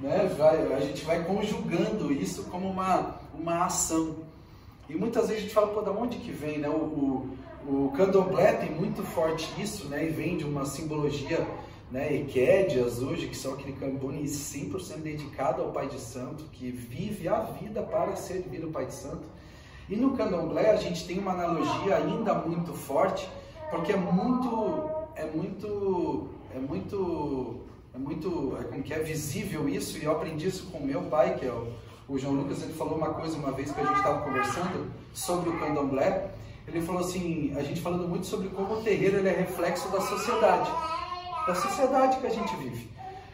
[0.00, 0.34] Né?
[0.36, 4.16] Vai, a gente vai conjugando isso como uma, uma ação.
[4.90, 6.68] E muitas vezes a gente fala, pô, da onde que vem, né?
[6.68, 6.72] O,
[7.64, 10.04] o, o candomblé tem muito forte isso, né?
[10.04, 11.46] E vem de uma simbologia,
[11.92, 12.12] né?
[12.12, 17.38] Equédias hoje, que são aquele cambone 100% dedicado ao Pai de Santo, que vive a
[17.38, 19.28] vida para servir o Pai de Santo.
[19.88, 23.30] E no candomblé a gente tem uma analogia ainda muito forte,
[23.70, 27.60] porque é muito, é muito, é muito,
[27.94, 31.36] é muito, é como que é visível isso, e eu aprendi isso com meu pai,
[31.38, 31.68] que é o
[32.10, 35.48] o João Lucas ele falou uma coisa uma vez que a gente estava conversando sobre
[35.48, 36.32] o candomblé.
[36.66, 40.00] Ele falou assim, a gente falando muito sobre como o terreiro ele é reflexo da
[40.00, 40.70] sociedade,
[41.46, 42.90] da sociedade que a gente vive.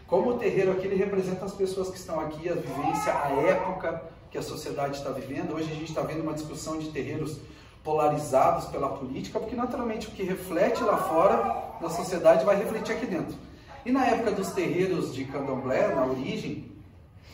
[0.07, 4.03] Como o terreiro aqui ele representa as pessoas que estão aqui, a vivência, a época
[4.31, 5.55] que a sociedade está vivendo.
[5.55, 7.39] Hoje a gente está vendo uma discussão de terreiros
[7.83, 13.07] polarizados pela política, porque naturalmente o que reflete lá fora na sociedade vai refletir aqui
[13.07, 13.39] dentro.
[13.87, 16.76] E na época dos terreiros de candomblé, na origem,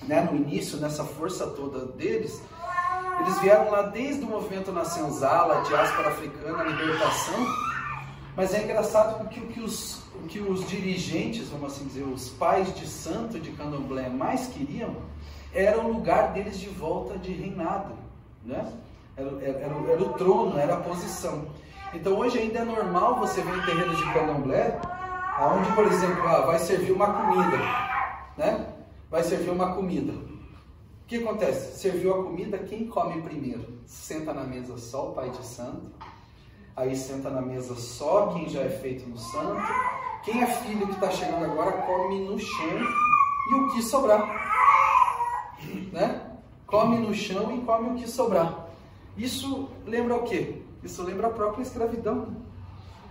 [0.06, 2.42] né, no início, nessa força toda deles,
[3.20, 7.46] eles vieram lá desde o movimento na senzala, a diáspora africana, a libertação,
[8.36, 12.30] mas é engraçado porque o que os, o que os dirigentes, vamos assim dizer, os
[12.30, 14.96] pais de santo de candomblé mais queriam,
[15.52, 17.94] era o lugar deles de volta de reinado,
[18.44, 18.72] né?
[19.16, 21.46] Era, era, era, era o trono, era a posição.
[21.92, 24.80] Então hoje ainda é normal você ver em terrenos de candomblé,
[25.38, 27.58] onde, por exemplo, ah, vai servir uma comida,
[28.38, 28.71] né?
[29.12, 30.10] Vai servir uma comida.
[30.10, 31.78] O que acontece?
[31.78, 33.78] Serviu a comida, quem come primeiro?
[33.84, 35.92] Senta na mesa só o pai de santo,
[36.74, 39.60] aí senta na mesa só quem já é feito no santo,
[40.24, 42.80] quem é filho que está chegando agora come no chão
[43.50, 44.40] e o que sobrar.
[45.92, 46.38] Né?
[46.66, 48.66] Come no chão e come o que sobrar.
[49.14, 50.62] Isso lembra o quê?
[50.82, 52.34] Isso lembra a própria escravidão.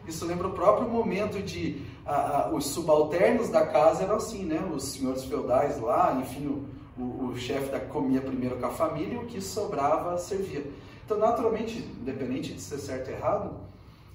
[0.08, 4.60] Isso lembra o próprio momento de a, a, os subalternos da casa eram assim, né?
[4.74, 9.14] Os senhores feudais lá, enfim, o, o, o chefe da comia primeiro com a família
[9.14, 10.66] e o que sobrava servia.
[11.06, 13.52] Então, naturalmente, independente de ser certo ou errado,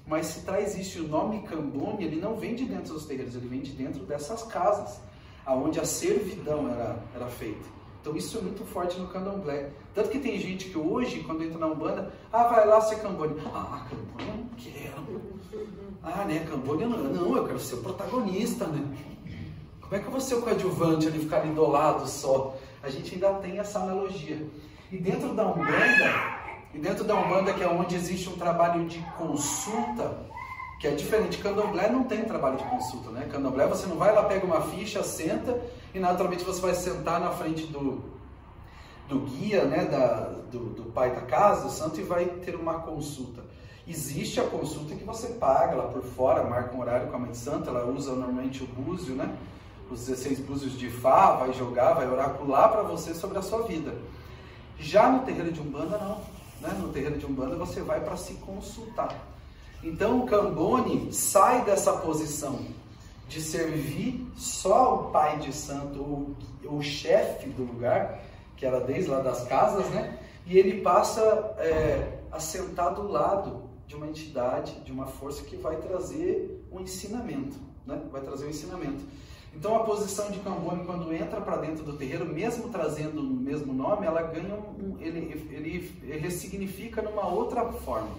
[0.05, 3.47] mas se traz existe o nome Cambone, ele não vem de dentro dos terreiros, ele
[3.47, 4.99] vem de dentro dessas casas,
[5.45, 7.76] aonde a servidão era, era feita.
[8.07, 9.69] Então isso é muito forte no candomblé.
[9.93, 13.35] Tanto que tem gente que hoje, quando entra na Umbanda, ah, vai lá ser cambone.
[13.53, 15.21] Ah, cambone eu não quero.
[16.01, 18.81] Ah, né, cambone eu não, não, eu quero ser o protagonista, né?
[19.81, 22.55] Como é que eu vou ser o coadjuvante ali, ficar ali do lado só?
[22.81, 24.47] A gente ainda tem essa analogia.
[24.89, 26.39] E dentro da Umbanda,
[26.73, 30.17] e dentro da Umbanda, que é onde existe um trabalho de consulta,
[30.79, 31.39] que é diferente.
[31.39, 33.27] Candomblé não tem trabalho de consulta, né?
[33.31, 35.59] Candomblé você não vai lá, pega uma ficha, senta
[35.93, 38.03] e naturalmente você vai sentar na frente do,
[39.07, 39.85] do guia, né?
[39.85, 43.43] Da, do, do pai da casa, do santo, e vai ter uma consulta.
[43.87, 47.33] Existe a consulta que você paga lá por fora, marca um horário com a mãe
[47.33, 49.35] santa, ela usa normalmente o búzio, né?
[49.89, 53.95] Os 16 búzios de Fá, vai jogar, vai oracular para você sobre a sua vida.
[54.77, 56.19] Já no terreiro de Umbanda, não.
[56.59, 59.36] né, no terreiro de Umbanda, você vai para se consultar.
[59.83, 62.59] Então o Cambone sai dessa posição
[63.27, 65.99] de servir só o pai de santo
[66.65, 68.19] ou o chefe do lugar,
[68.55, 70.17] que era desde lá das casas, né?
[70.45, 71.21] E ele passa
[71.59, 76.79] é, a sentar do lado de uma entidade, de uma força que vai trazer um
[76.79, 78.01] ensinamento, né?
[78.11, 79.03] Vai trazer um ensinamento.
[79.53, 83.73] Então a posição de Cambone quando entra para dentro do terreiro, mesmo trazendo o mesmo
[83.73, 88.11] nome, ela ganha um, ele, ele, ele ressignifica numa outra forma.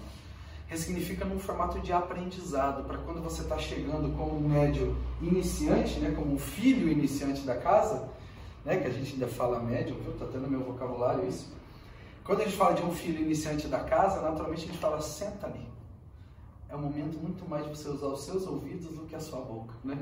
[0.69, 6.13] Ressignifica num formato de aprendizado, para quando você está chegando como um médio iniciante, né,
[6.15, 8.07] como um filho iniciante da casa,
[8.63, 10.13] né, que a gente ainda fala médio, viu?
[10.13, 11.51] Tá tendo meu vocabulário isso.
[12.23, 15.47] Quando a gente fala de um filho iniciante da casa, naturalmente a gente fala senta
[15.47, 15.67] ali.
[16.69, 19.41] É um momento muito mais de você usar os seus ouvidos do que a sua
[19.41, 19.97] boca, né?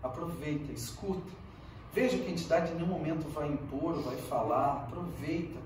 [0.00, 1.32] Aproveita, escuta.
[1.92, 5.58] Veja que a entidade em nenhum momento vai impor, vai falar, aproveita.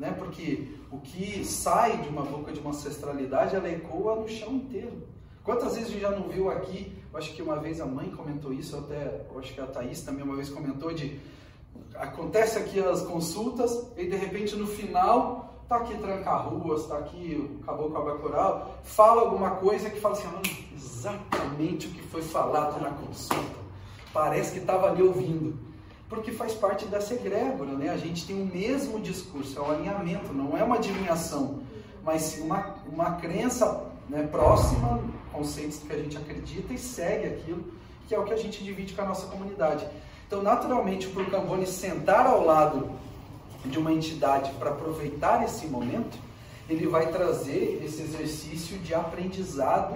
[0.00, 0.14] Né?
[0.18, 5.06] Porque o que sai de uma boca de uma ancestralidade, ela ecoa no chão inteiro.
[5.44, 8.10] Quantas vezes a gente já não viu aqui, eu acho que uma vez a mãe
[8.10, 11.20] comentou isso, até, eu acho que a Thaís também uma vez comentou, de
[11.94, 17.62] acontece aqui as consultas e de repente no final tá aqui tranca-ruas, tá aqui o
[17.64, 20.40] caboclo abacural, fala alguma coisa que fala assim, ah,
[20.74, 23.60] exatamente o que foi falado na consulta
[24.12, 25.69] parece que estava ali ouvindo.
[26.10, 27.88] Porque faz parte dessa egrégora, né?
[27.88, 31.60] A gente tem o mesmo discurso, é o alinhamento, não é uma adivinhação,
[32.02, 35.00] mas uma, uma crença né, próxima,
[35.32, 37.64] conceitos que a gente acredita e segue aquilo,
[38.08, 39.86] que é o que a gente divide com a nossa comunidade.
[40.26, 42.90] Então, naturalmente, para o Cambone sentar ao lado
[43.64, 46.18] de uma entidade para aproveitar esse momento,
[46.68, 49.94] ele vai trazer esse exercício de aprendizado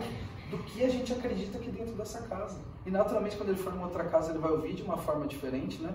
[0.54, 2.58] do que a gente acredita aqui dentro dessa casa.
[2.86, 5.82] E naturalmente, quando ele for em outra casa, ele vai ouvir de uma forma diferente,
[5.82, 5.94] né?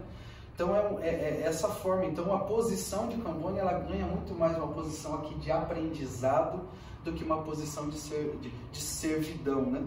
[0.53, 2.05] Então é, é, é essa forma.
[2.05, 6.61] Então a posição de Cambone ela ganha muito mais uma posição aqui de aprendizado
[7.05, 9.81] do que uma posição de, ser, de, de servidão, né?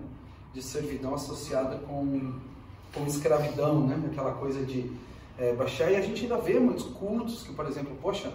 [0.55, 2.41] De servidão associada com,
[2.95, 4.03] com escravidão, né?
[4.11, 4.91] Aquela coisa de
[5.39, 5.91] é, baixar.
[5.91, 8.33] E a gente ainda vê muitos cultos que, por exemplo, poxa,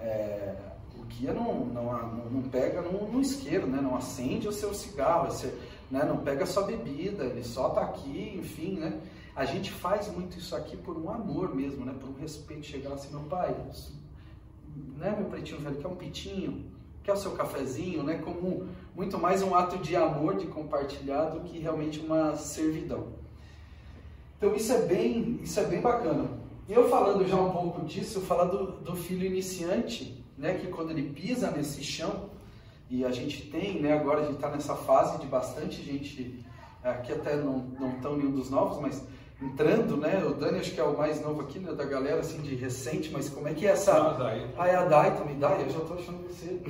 [0.00, 0.56] é,
[0.98, 1.84] o guia não, não,
[2.32, 3.80] não, pega no, isqueiro, né?
[3.80, 5.26] Não acende o seu cigarro.
[5.26, 5.54] Você,
[5.90, 6.04] né?
[6.04, 9.00] não pega só bebida, ele só está aqui, enfim, né?
[9.34, 11.94] A gente faz muito isso aqui por um amor mesmo, né?
[11.98, 13.54] Por um respeito, chegar assim, meu pai,
[14.96, 16.64] né, meu pretinho velho, quer um pitinho,
[17.02, 18.18] quer o seu cafezinho, né?
[18.18, 23.08] Como muito mais um ato de amor, de compartilhar, do que realmente uma servidão.
[24.38, 26.28] Então isso é bem, isso é bem bacana.
[26.68, 30.54] Eu falando já um pouco disso, falar do, do filho iniciante, né?
[30.54, 32.30] Que quando ele pisa nesse chão,
[32.88, 36.44] e a gente tem, né, agora a gente está nessa fase de bastante gente,
[36.82, 39.02] aqui até não, não estão nenhum dos novos, mas
[39.42, 40.24] entrando, né?
[40.24, 43.10] O Dani acho que é o mais novo aqui, né, da galera, assim, de recente,
[43.12, 44.16] mas como é que é essa...
[44.56, 46.60] Ah, é a Dai também, Dai, eu já estou achando você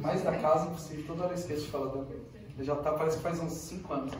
[0.00, 3.22] mais da casa impossível, toda hora eu esqueço de falar da Já tá, parece que
[3.22, 4.12] faz uns 5 anos.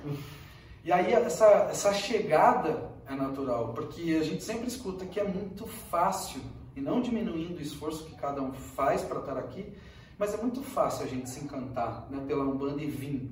[0.84, 5.66] E aí essa, essa chegada é natural, porque a gente sempre escuta que é muito
[5.66, 6.40] fácil,
[6.76, 9.72] e não diminuindo o esforço que cada um faz para estar aqui,
[10.18, 13.30] mas é muito fácil a gente se encantar né, pela Umbanda e vir.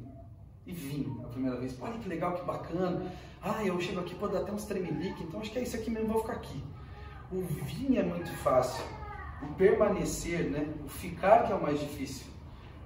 [0.64, 1.76] E vir a primeira vez.
[1.80, 3.12] Olha que legal, que bacana.
[3.40, 5.90] Ah, eu chego aqui, pode dar até uns tremelique, então acho que é isso aqui
[5.90, 6.62] mesmo, vou ficar aqui.
[7.32, 8.84] O vir é muito fácil.
[9.42, 12.26] O permanecer, né, o ficar que é o mais difícil.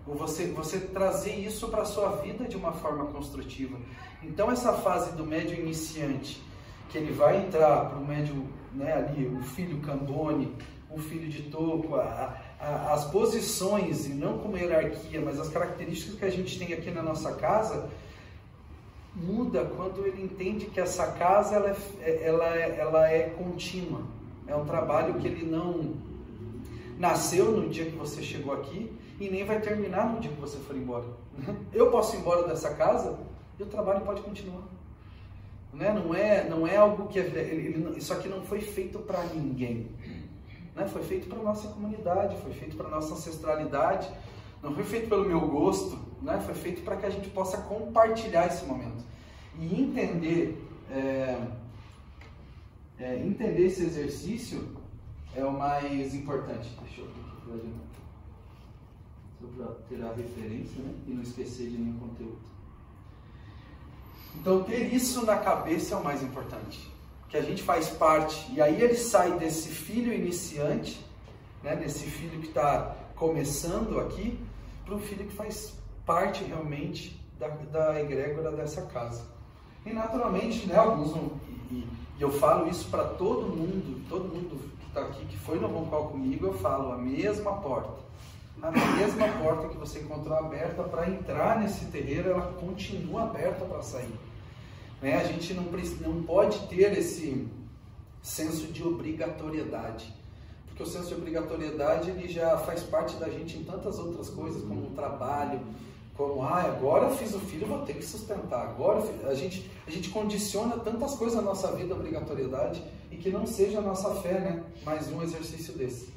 [0.06, 3.76] O você, você trazer isso para a sua vida de uma forma construtiva.
[4.22, 6.42] Então essa fase do médio iniciante,
[6.88, 10.56] que ele vai entrar para o médio, né, ali, o filho Cambone,
[10.88, 16.24] o filho de toco, a, as posições, e não como hierarquia, mas as características que
[16.24, 17.88] a gente tem aqui na nossa casa,
[19.14, 24.02] muda quando ele entende que essa casa ela é, é, ela é, ela é contínua.
[24.46, 25.94] É um trabalho que ele não
[26.98, 30.58] nasceu no dia que você chegou aqui e nem vai terminar no dia que você
[30.58, 31.04] for embora.
[31.72, 33.18] Eu posso ir embora dessa casa
[33.58, 34.62] e o trabalho pode continuar.
[35.72, 35.92] Né?
[35.92, 37.18] Não, é, não é algo que.
[37.18, 39.88] Ele, ele, isso aqui não foi feito para ninguém.
[40.76, 40.86] Né?
[40.86, 44.08] Foi feito para nossa comunidade, foi feito para nossa ancestralidade,
[44.62, 46.38] não foi feito pelo meu gosto, né?
[46.44, 49.02] foi feito para que a gente possa compartilhar esse momento.
[49.58, 51.40] E entender, é,
[52.98, 54.76] é, entender esse exercício
[55.34, 56.68] é o mais importante.
[56.82, 57.06] Deixa eu
[59.56, 60.94] para ter a referência né?
[61.06, 62.40] e não esquecer de nenhum conteúdo.
[64.34, 66.95] Então, ter isso na cabeça é o mais importante
[67.36, 71.04] que a gente faz parte, e aí ele sai desse filho iniciante,
[71.62, 74.38] né, desse filho que está começando aqui,
[74.84, 75.74] para um filho que faz
[76.06, 79.22] parte realmente da, da egrégora dessa casa.
[79.84, 81.14] E naturalmente, né, alguns,
[81.70, 85.58] e, e eu falo isso para todo mundo, todo mundo que está aqui, que foi
[85.58, 88.00] no Roncal comigo, eu falo a mesma porta.
[88.62, 93.82] a mesma porta que você encontrou aberta para entrar nesse terreiro, ela continua aberta para
[93.82, 94.14] sair.
[95.00, 95.16] Né?
[95.16, 97.46] A gente não, não pode ter esse
[98.22, 100.12] senso de obrigatoriedade,
[100.66, 104.62] porque o senso de obrigatoriedade ele já faz parte da gente em tantas outras coisas,
[104.62, 105.60] como o trabalho,
[106.16, 108.68] como ah, agora fiz o filho, vou ter que sustentar.
[108.68, 113.46] Agora a gente a gente condiciona tantas coisas na nossa vida obrigatoriedade e que não
[113.46, 114.64] seja a nossa fé, né?
[114.84, 116.08] Mais um exercício desse.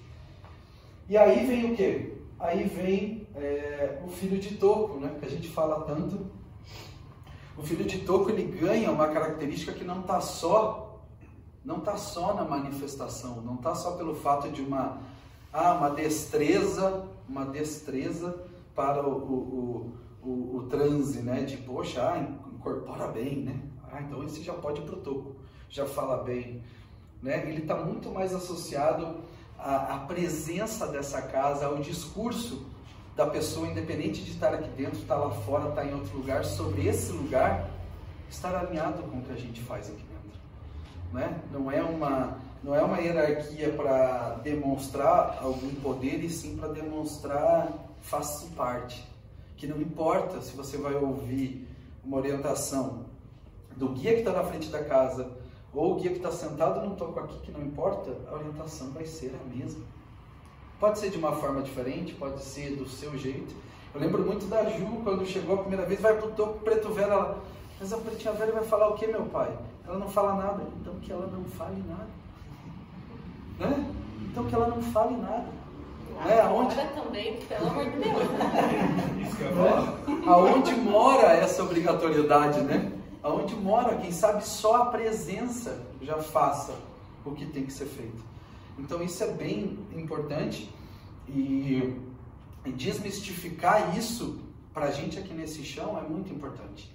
[1.08, 2.14] E aí vem o que?
[2.40, 5.16] Aí vem é, o filho de toco, né?
[5.20, 6.26] Que a gente fala tanto.
[7.60, 10.86] O filho de toco ele ganha uma característica que não está só
[11.64, 14.98] não está só na manifestação, não está só pelo fato de uma
[15.52, 18.34] ah, uma destreza, uma destreza
[18.74, 19.94] para o, o,
[20.24, 21.44] o, o transe, né?
[21.44, 22.18] De, poxa, ah,
[22.54, 23.60] incorpora bem, né?
[23.92, 25.36] Ah, então esse já pode ir para o toco,
[25.70, 26.64] já fala bem.
[27.22, 27.50] Né?
[27.50, 29.18] Ele está muito mais associado
[29.58, 32.69] à, à presença dessa casa, ao discurso
[33.20, 36.88] da pessoa, independente de estar aqui dentro, estar lá fora, estar em outro lugar, sobre
[36.88, 37.70] esse lugar,
[38.30, 40.40] estar alinhado com o que a gente faz aqui dentro.
[41.12, 41.42] Né?
[41.52, 47.68] Não é uma não é uma hierarquia para demonstrar algum poder e sim para demonstrar
[48.02, 49.06] faço parte.
[49.58, 51.68] Que não importa se você vai ouvir
[52.06, 53.06] uma orientação
[53.76, 55.30] do guia que está na frente da casa
[55.74, 59.06] ou o guia que está sentado num toco aqui, que não importa, a orientação vai
[59.06, 59.84] ser a mesma.
[60.80, 63.54] Pode ser de uma forma diferente, pode ser do seu jeito.
[63.94, 66.94] Eu lembro muito da Ju, quando chegou a primeira vez, vai para o toco preto
[66.94, 67.44] velho, ela,
[67.80, 69.52] mas a pretinha velha vai falar o que, meu pai?
[69.86, 72.08] Ela não fala nada, então que ela não fale nada.
[73.58, 73.92] Né?
[74.22, 75.60] Então que ela não fale nada.
[76.28, 76.76] É, aonde...
[76.76, 78.16] também, pelo amor de Deus.
[80.26, 80.30] é.
[80.30, 82.92] Aonde mora essa obrigatoriedade, né?
[83.24, 86.76] Aonde mora, quem sabe só a presença já faça
[87.26, 88.22] o que tem que ser feito.
[88.80, 90.70] Então isso é bem importante
[91.28, 91.96] e,
[92.76, 94.40] desmistificar isso
[94.74, 96.94] para a gente aqui nesse chão é muito importante.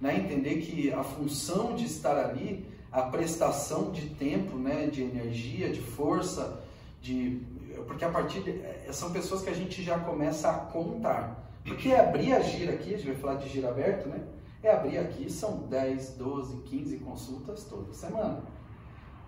[0.00, 0.18] Né?
[0.18, 4.86] Entender que a função de estar ali, a prestação de tempo, né?
[4.86, 6.62] de energia, de força,
[7.00, 7.42] de
[7.86, 11.42] porque a partir de, é, são pessoas que a gente já começa a contar.
[11.64, 14.22] Porque abrir a gira aqui, a gente vai falar de gira aberto, né?
[14.62, 18.42] É abrir aqui, são 10, 12, 15 consultas toda semana.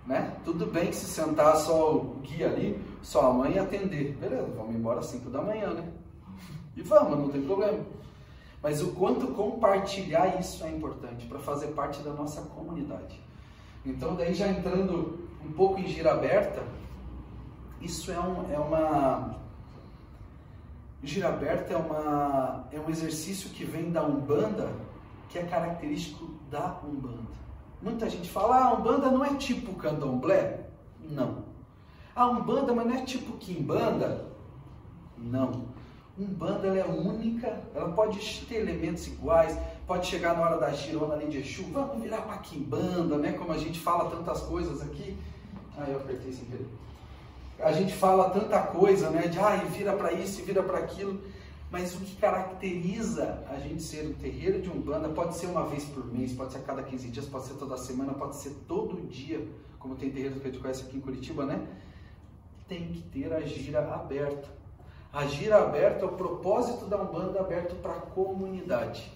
[0.07, 0.37] Né?
[0.45, 4.16] Tudo bem se sentar só o guia ali, só a mãe atender.
[4.21, 5.85] Beleza, vamos embora às 5 da manhã, né?
[6.77, 7.85] E vamos, não tem problema.
[8.62, 13.21] Mas o quanto compartilhar isso é importante para fazer parte da nossa comunidade.
[13.85, 16.62] Então, daí já entrando um pouco em gira aberta,
[17.81, 19.37] isso é, um, é uma.
[21.03, 24.73] Gira aberta é, uma, é um exercício que vem da Umbanda,
[25.29, 27.45] que é característico da Umbanda.
[27.82, 30.66] Muita gente fala, ah, a Umbanda não é tipo candomblé?
[31.08, 31.44] Não.
[32.14, 34.24] A Umbanda, mas não é tipo Kimbanda?
[35.18, 35.66] Não.
[36.18, 41.14] Umbanda ela é única, ela pode ter elementos iguais, pode chegar na hora da girona
[41.14, 43.32] ali de Exu, vamos virar para Kimbanda, né?
[43.32, 45.16] Como a gente fala tantas coisas aqui.
[45.76, 46.66] Ah, eu apertei sem querer
[47.58, 49.28] a gente fala tanta coisa, né?
[49.28, 51.20] De ah, vira para isso, e vira para aquilo.
[51.70, 55.85] Mas o que caracteriza a gente ser um terreiro de Umbanda pode ser uma vez
[55.85, 59.07] por mês, pode ser a cada 15 dias, pode ser toda semana, pode ser todo
[59.09, 59.46] dia,
[59.79, 61.66] como tem terreiros que a gente conhece aqui em Curitiba, né?
[62.68, 64.48] Tem que ter a gira aberta.
[65.12, 69.11] A gira aberta é o propósito da Umbanda aberto para a comunidade.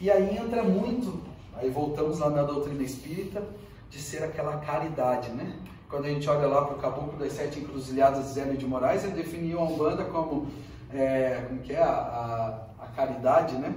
[0.00, 1.20] E aí entra muito,
[1.54, 3.42] aí voltamos lá na doutrina espírita,
[3.88, 5.56] de ser aquela caridade, né?
[5.88, 9.12] Quando a gente olha lá para o Caboclo das Sete Encruzilhadas Zélio de Moraes, ele
[9.12, 10.48] definiu a Umbanda como,
[10.94, 13.74] é, como que é, a, a, a, caridade, né?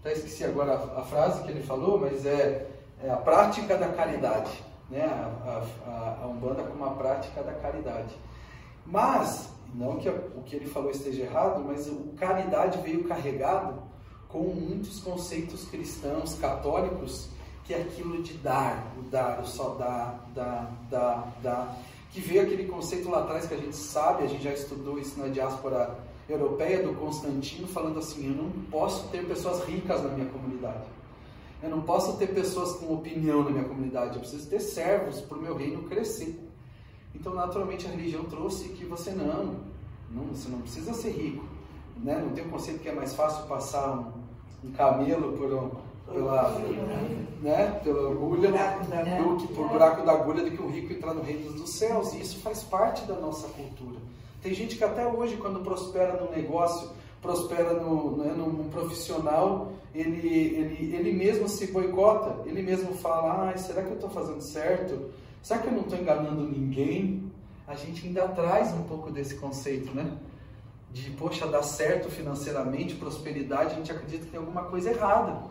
[0.00, 2.68] Até esqueci agora a, a, frase que ele falou, mas é,
[3.02, 5.04] é a prática da caridade, né?
[5.04, 8.14] A, Umbanda como a prática da caridade.
[8.84, 13.82] Mas, não que o que ele falou esteja errado, mas o caridade veio carregado
[14.28, 17.28] com muitos conceitos cristãos, católicos,
[17.64, 21.76] que é aquilo de dar, o dar, o só dar, dar, dar, dar.
[22.10, 25.18] Que veio aquele conceito lá atrás que a gente sabe, a gente já estudou isso
[25.18, 25.96] na diáspora
[26.32, 30.84] europeia do Constantino, falando assim: eu não posso ter pessoas ricas na minha comunidade.
[31.62, 34.14] Eu não posso ter pessoas com opinião na minha comunidade.
[34.14, 36.36] Eu preciso ter servos para o meu reino crescer.
[37.14, 39.60] Então, naturalmente, a religião trouxe que você não,
[40.10, 41.44] não você não precisa ser rico.
[42.02, 42.20] Né?
[42.20, 45.70] Não tem o um conceito que é mais fácil passar um, um camelo por um,
[46.10, 46.58] pela,
[47.40, 51.22] né, pela agulha, do que por buraco da agulha, do que o rico entrar no
[51.22, 52.12] reino dos céus.
[52.14, 54.00] E isso faz parte da nossa cultura.
[54.42, 56.90] Tem gente que até hoje, quando prospera no negócio,
[57.20, 63.56] prospera no, né, num profissional, ele, ele, ele mesmo se boicota, ele mesmo fala, ah,
[63.56, 65.10] será que eu estou fazendo certo?
[65.40, 67.30] Será que eu não estou enganando ninguém?
[67.66, 70.18] A gente ainda traz um pouco desse conceito, né?
[70.92, 75.42] de, poxa, dar certo financeiramente, prosperidade, a gente acredita que tem alguma coisa errada.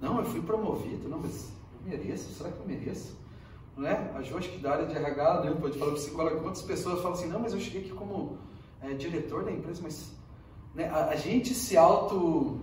[0.00, 3.16] Não, eu fui promovido, não, mas eu mereço, será que eu mereço?
[3.78, 4.10] Não é?
[4.16, 7.28] A acho que da área de RH, né, pode falar psicóloga, quantas pessoas falam assim,
[7.28, 8.36] não, mas eu cheguei aqui como
[8.82, 10.10] é, diretor da empresa, mas
[10.74, 12.58] né, a, a, gente se auto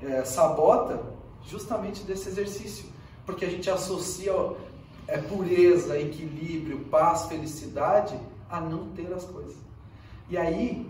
[0.00, 1.02] é, sabota
[1.44, 2.84] justamente desse exercício,
[3.26, 4.32] porque a gente associa
[5.08, 8.16] é, pureza, equilíbrio, paz, felicidade
[8.48, 9.56] a não ter as coisas.
[10.28, 10.88] E aí,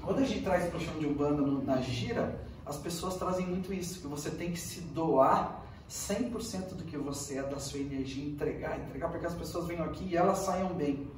[0.00, 3.72] quando a gente traz para o chão de Umbanda na gira, as pessoas trazem muito
[3.72, 8.24] isso, que você tem que se doar 100% do que você é, da sua energia,
[8.24, 11.10] entregar, entregar para que as pessoas venham aqui e elas saiam bem.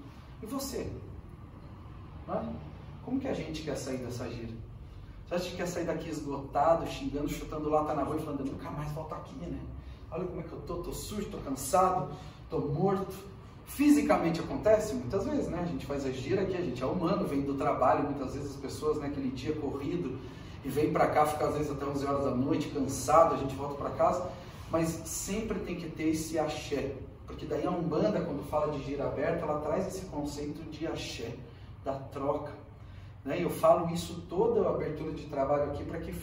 [0.43, 0.91] E você?
[2.29, 2.43] É?
[3.05, 4.53] Como que a gente quer sair dessa gira?
[5.27, 8.71] Você acha que quer sair daqui esgotado, xingando, chutando lata na rua e falando, nunca
[8.71, 9.61] mais volto aqui, né?
[10.11, 12.13] Olha como é que eu tô, tô sujo, tô cansado,
[12.49, 13.15] tô morto.
[13.65, 15.61] Fisicamente acontece muitas vezes, né?
[15.61, 18.51] A gente faz a gira aqui, a gente é humano, vem do trabalho, muitas vezes
[18.51, 20.19] as pessoas, né, aquele dia corrido,
[20.65, 23.55] e vem para cá, fica às vezes até 11 horas da noite, cansado, a gente
[23.55, 24.29] volta para casa,
[24.71, 26.95] mas sempre tem que ter esse axé,
[27.27, 31.35] porque daí a Umbanda, quando fala de gira aberta, ela traz esse conceito de axé,
[31.85, 32.53] da troca.
[33.25, 33.43] Né?
[33.43, 36.15] Eu falo isso toda a abertura de trabalho aqui para que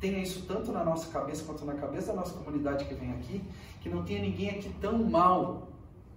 [0.00, 3.42] tenha isso tanto na nossa cabeça quanto na cabeça da nossa comunidade que vem aqui,
[3.80, 5.68] que não tenha ninguém aqui tão mal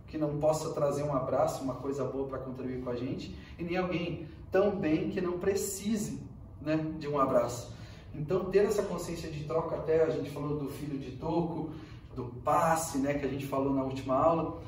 [0.07, 3.63] que não possa trazer um abraço, uma coisa boa para contribuir com a gente, e
[3.63, 6.19] nem alguém tão bem que não precise
[6.61, 7.71] né, de um abraço.
[8.13, 11.71] Então, ter essa consciência de troca, até a gente falou do filho de toco,
[12.15, 14.61] do passe, né, que a gente falou na última aula,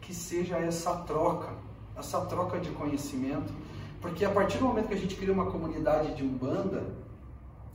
[0.00, 1.52] que seja essa troca,
[1.96, 3.52] essa troca de conhecimento,
[4.00, 6.94] porque a partir do momento que a gente cria uma comunidade de umbanda,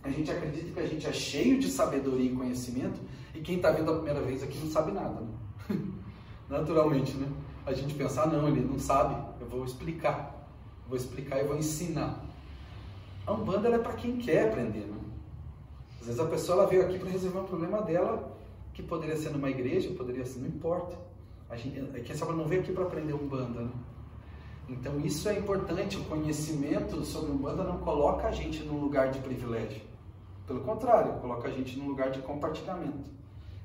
[0.04, 3.00] a gente acredita que a gente é cheio de sabedoria e conhecimento,
[3.34, 5.22] e quem está vendo a primeira vez aqui não sabe nada.
[5.22, 5.78] Né?
[6.50, 7.28] Naturalmente, né?
[7.66, 10.48] A gente pensa, ah, não, ele não sabe, eu vou explicar.
[10.88, 12.24] Vou explicar e vou ensinar.
[13.30, 14.98] A Umbanda é para quem quer aprender, né?
[16.02, 18.36] Às vezes a pessoa ela veio aqui para resolver um problema dela,
[18.74, 20.98] que poderia ser numa igreja, poderia ser, não importa.
[21.48, 23.72] A gente, é quem não veio aqui para aprender Umbanda, né?
[24.68, 29.20] Então isso é importante, o conhecimento sobre Umbanda não coloca a gente num lugar de
[29.20, 29.84] privilégio.
[30.48, 33.12] Pelo contrário, coloca a gente num lugar de compartilhamento.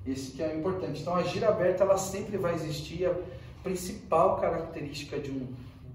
[0.07, 1.01] Esse que é importante.
[1.01, 3.07] Então a gira aberta ela sempre vai existir.
[3.07, 3.15] A
[3.62, 5.49] principal característica de um,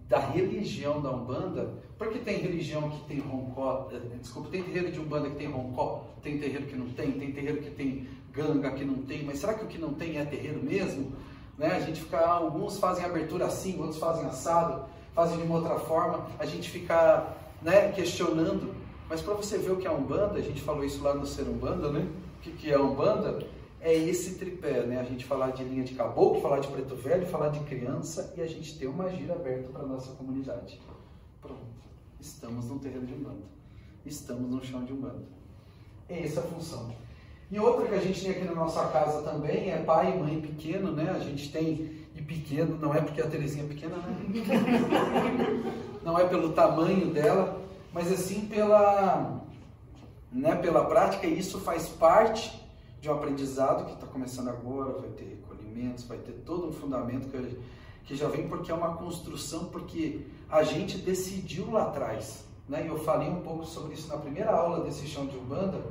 [0.09, 4.99] da religião da Umbanda, porque tem religião que tem roncó, eh, desculpa, tem terreiro de
[4.99, 8.83] Umbanda que tem roncó, tem terreiro que não tem, tem terreiro que tem ganga que
[8.83, 11.11] não tem, mas será que o que não tem é terreiro mesmo?
[11.59, 11.67] Né?
[11.67, 16.25] A gente fica, alguns fazem abertura assim, outros fazem assado, fazem de uma outra forma,
[16.39, 17.27] a gente fica
[17.61, 18.73] né, questionando.
[19.07, 21.43] Mas para você ver o que é Umbanda, a gente falou isso lá no Ser
[21.43, 22.07] Umbanda, né?
[22.37, 23.45] O que, que é Umbanda?
[23.81, 24.99] É esse tripé, né?
[24.99, 28.41] A gente falar de linha de caboclo, falar de preto velho, falar de criança e
[28.41, 30.79] a gente ter uma gira aberta para nossa comunidade.
[31.41, 31.61] Pronto.
[32.19, 33.45] Estamos num terreno de Umbanda.
[34.05, 35.23] Estamos no chão de Umbanda.
[36.09, 36.93] É essa a função.
[37.51, 40.41] E outra que a gente tem aqui na nossa casa também é pai e mãe
[40.41, 41.09] pequeno, né?
[41.09, 45.73] A gente tem, e pequeno, não é porque a Terezinha é pequena, né?
[46.03, 47.61] não é pelo tamanho dela,
[47.93, 49.41] mas assim pela,
[50.31, 52.58] né, pela prática, e isso faz parte
[53.01, 57.29] de um aprendizado que está começando agora, vai ter recolhimentos, vai ter todo um fundamento
[57.29, 57.57] que,
[58.05, 62.45] que já vem porque é uma construção, porque a gente decidiu lá atrás.
[62.67, 62.85] Né?
[62.87, 65.81] Eu falei um pouco sobre isso na primeira aula desse chão de Umbanda.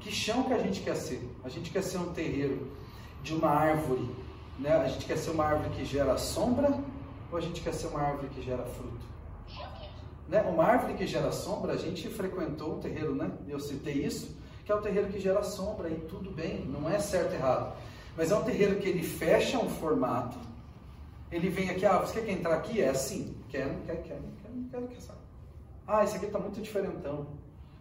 [0.00, 1.28] Que chão que a gente quer ser?
[1.42, 2.70] A gente quer ser um terreiro
[3.22, 4.08] de uma árvore,
[4.58, 4.76] né?
[4.76, 6.78] A gente quer ser uma árvore que gera sombra
[7.32, 9.04] ou a gente quer ser uma árvore que gera fruto?
[10.28, 10.42] Né?
[10.42, 13.30] Uma árvore que gera sombra, a gente frequentou o terreiro, né?
[13.48, 16.98] Eu citei isso que é o terreiro que gera sombra e tudo bem, não é
[16.98, 17.76] certo e errado.
[18.16, 20.38] Mas é um terreiro que ele fecha um formato,
[21.30, 22.80] ele vem aqui, ah, você quer entrar aqui?
[22.80, 25.18] É assim, quer, não quer, quer, não quer, não quer, não quer, sabe?
[25.86, 27.26] Ah, esse aqui está muito diferentão,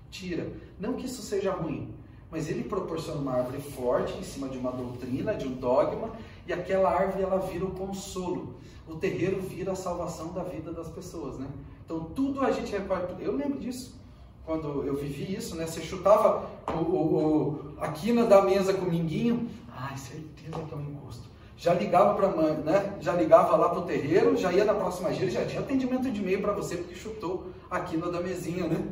[0.09, 0.51] tira.
[0.79, 1.93] Não que isso seja ruim,
[2.29, 6.11] mas ele proporciona uma árvore forte em cima de uma doutrina, de um dogma,
[6.47, 8.55] e aquela árvore ela vira o consolo.
[8.87, 11.47] O terreiro vira a salvação da vida das pessoas, né?
[11.85, 13.13] Então tudo a gente reparte.
[13.21, 14.02] Eu lembro disso
[14.45, 15.65] quando eu vivi isso, né?
[15.65, 20.73] Você chutava o, o, o, a quina da mesa com o minguinho, ai, certeza que
[20.73, 21.23] é um encosto.
[21.57, 22.97] Já ligava para né?
[22.99, 26.19] Já ligava lá para o terreiro, já ia na próxima gira, já tinha atendimento de
[26.19, 28.85] e-mail para você porque chutou a quina da mesinha, né?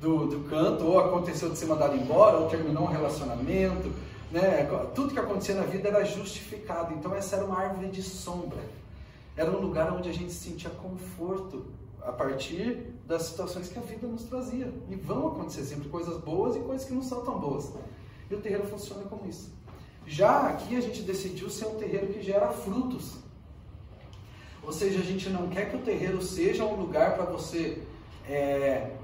[0.00, 3.90] Do, do canto, ou aconteceu de cima mandar embora, ou terminou um relacionamento,
[4.30, 4.68] né?
[4.94, 6.94] Tudo que acontecia na vida era justificado.
[6.94, 8.60] Então essa era uma árvore de sombra.
[9.36, 11.64] Era um lugar onde a gente sentia conforto
[12.00, 14.72] a partir das situações que a vida nos trazia.
[14.88, 17.72] E vão acontecer sempre coisas boas e coisas que não são tão boas.
[18.30, 19.52] E o terreiro funciona como isso.
[20.06, 23.16] Já aqui a gente decidiu ser um terreiro que gera frutos.
[24.62, 27.82] Ou seja, a gente não quer que o terreiro seja um lugar para você
[28.26, 28.96] é,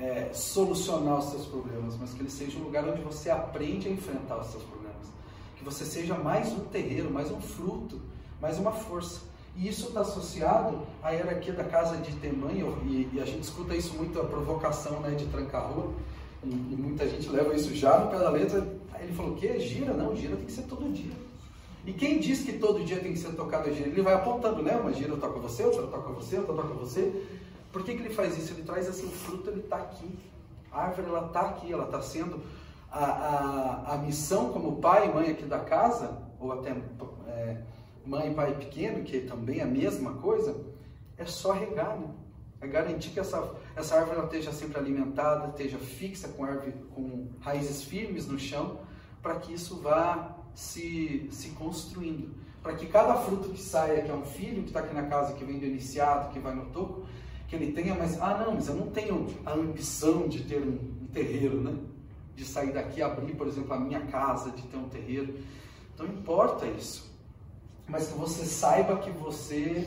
[0.00, 3.90] é, solucionar os seus problemas, mas que ele seja um lugar onde você aprende a
[3.90, 5.06] enfrentar os seus problemas.
[5.56, 8.00] Que você seja mais um terreiro, mais um fruto,
[8.40, 9.29] mais uma força.
[9.56, 13.74] E isso está associado à hierarquia da casa de Temã, e, e, a gente escuta
[13.74, 15.92] isso muito, a provocação né, de tranca-rua,
[16.42, 18.66] e, e, muita gente leva isso já no pé letra.
[19.00, 19.58] Ele falou, o quê?
[19.58, 19.94] Gira?
[19.94, 21.12] Não, gira tem que ser todo dia.
[21.86, 23.88] E quem diz que todo dia tem que ser tocado a gira?
[23.88, 24.76] Ele vai apontando, né?
[24.76, 27.26] Uma gira toca você, outra toca você, outra toca você.
[27.72, 28.52] Por que, que ele faz isso?
[28.52, 30.18] Ele traz assim, o fruto ele está aqui.
[30.70, 32.40] A árvore ela está aqui, ela está sendo
[32.90, 36.70] a, a, a missão como pai e mãe aqui da casa, ou até
[37.28, 37.56] é,
[38.04, 40.56] mãe e pai pequeno, que também é a mesma coisa,
[41.16, 42.08] é só regar, né?
[42.60, 47.28] É garantir que essa, essa árvore ela esteja sempre alimentada, esteja fixa com, árvore, com
[47.40, 48.80] raízes firmes no chão,
[49.22, 52.34] para que isso vá se, se construindo.
[52.62, 55.32] Para que cada fruto que saia, que é um filho que está aqui na casa,
[55.32, 57.06] que vem do iniciado, que vai no toco,
[57.48, 60.78] que ele tenha, mas, ah não, mas eu não tenho a ambição de ter um,
[61.02, 61.74] um terreiro, né?
[62.36, 65.34] De sair daqui abrir, por exemplo, a minha casa, de ter um terreiro.
[65.98, 67.09] Não importa isso.
[67.90, 69.86] Mas que você saiba que você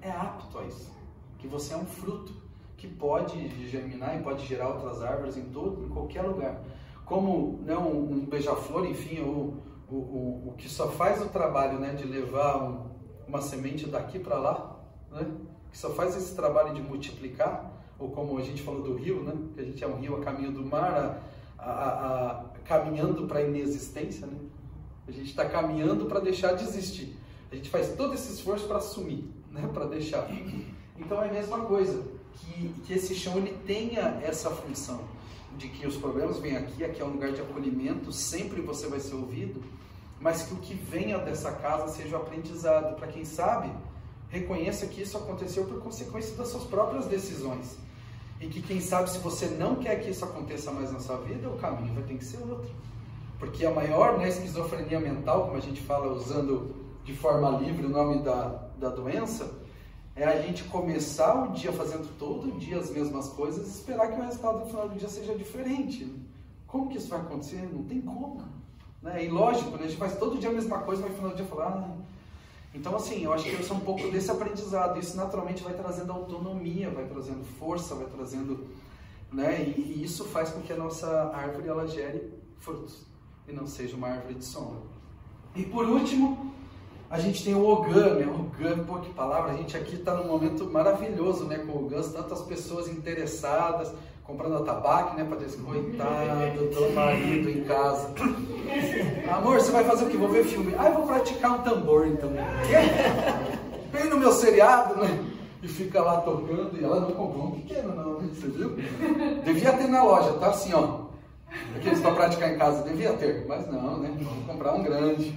[0.00, 0.90] é apto a isso.
[1.38, 2.32] Que você é um fruto
[2.76, 6.62] que pode germinar e pode gerar outras árvores em todo, em qualquer lugar.
[7.04, 11.78] Como né, um, um beija-flor, enfim, o, o, o, o que só faz o trabalho
[11.78, 12.86] né, de levar um,
[13.26, 14.76] uma semente daqui para lá,
[15.10, 15.26] né?
[15.70, 19.34] que só faz esse trabalho de multiplicar, ou como a gente falou do rio, né?
[19.54, 21.20] que a gente é um rio a caminho do mar,
[21.58, 24.38] a, a, a caminhando para a inexistência, né?
[25.06, 27.17] a gente está caminhando para deixar de existir.
[27.50, 29.68] A gente faz todo esse esforço para assumir, né?
[29.72, 30.28] para deixar.
[30.98, 32.02] Então é a mesma coisa,
[32.34, 35.00] que, que esse chão ele tenha essa função
[35.56, 39.00] de que os problemas vêm aqui, aqui é um lugar de acolhimento, sempre você vai
[39.00, 39.62] ser ouvido,
[40.20, 43.70] mas que o que venha dessa casa seja o aprendizado, para quem sabe
[44.30, 47.78] reconheça que isso aconteceu por consequência das suas próprias decisões.
[48.40, 51.48] E que quem sabe se você não quer que isso aconteça mais na sua vida,
[51.48, 52.70] o caminho vai ter que ser outro.
[53.38, 56.77] Porque a maior né, esquizofrenia mental, como a gente fala usando
[57.08, 59.50] de forma livre o nome da, da doença,
[60.14, 64.20] é a gente começar o dia fazendo todo dia as mesmas coisas e esperar que
[64.20, 66.14] o resultado no final do dia seja diferente.
[66.66, 67.66] Como que isso vai acontecer?
[67.72, 68.44] Não tem como.
[69.00, 69.24] Né?
[69.24, 69.84] E lógico, né?
[69.84, 71.96] a gente faz todo dia a mesma coisa, mas no final do dia falar, ah,
[72.74, 75.00] então, assim, eu acho que eu sou um pouco desse aprendizado.
[75.00, 78.68] Isso naturalmente vai trazendo autonomia, vai trazendo força, vai trazendo.
[79.32, 79.62] Né?
[79.62, 83.06] E, e isso faz com que a nossa árvore ela gere frutos
[83.48, 84.82] e não seja uma árvore de sombra.
[85.56, 86.57] E por último,
[87.10, 88.26] a gente tem o Ogan, né?
[88.26, 89.52] Ogan, pô, que palavra.
[89.52, 91.58] A gente aqui está num momento maravilhoso, né?
[91.58, 93.90] Com o Ogan, tantas pessoas interessadas,
[94.24, 95.24] comprando atabaque, né?
[95.24, 98.10] Para dizer, coitado do marido em casa.
[99.32, 100.18] Amor, você vai fazer o que?
[100.18, 100.74] Vou ver filme.
[100.78, 102.28] Ah, eu vou praticar um tambor então.
[103.90, 105.24] Bem no meu seriado, né?
[105.62, 108.28] E fica lá tocando e ela não comprou um pequeno, não, né?
[108.34, 108.76] Você viu?
[109.44, 111.08] Devia ter na loja, tá assim, ó.
[111.74, 114.14] Aqueles para praticar em casa, devia ter, mas não, né?
[114.14, 115.34] Vamos comprar um grande.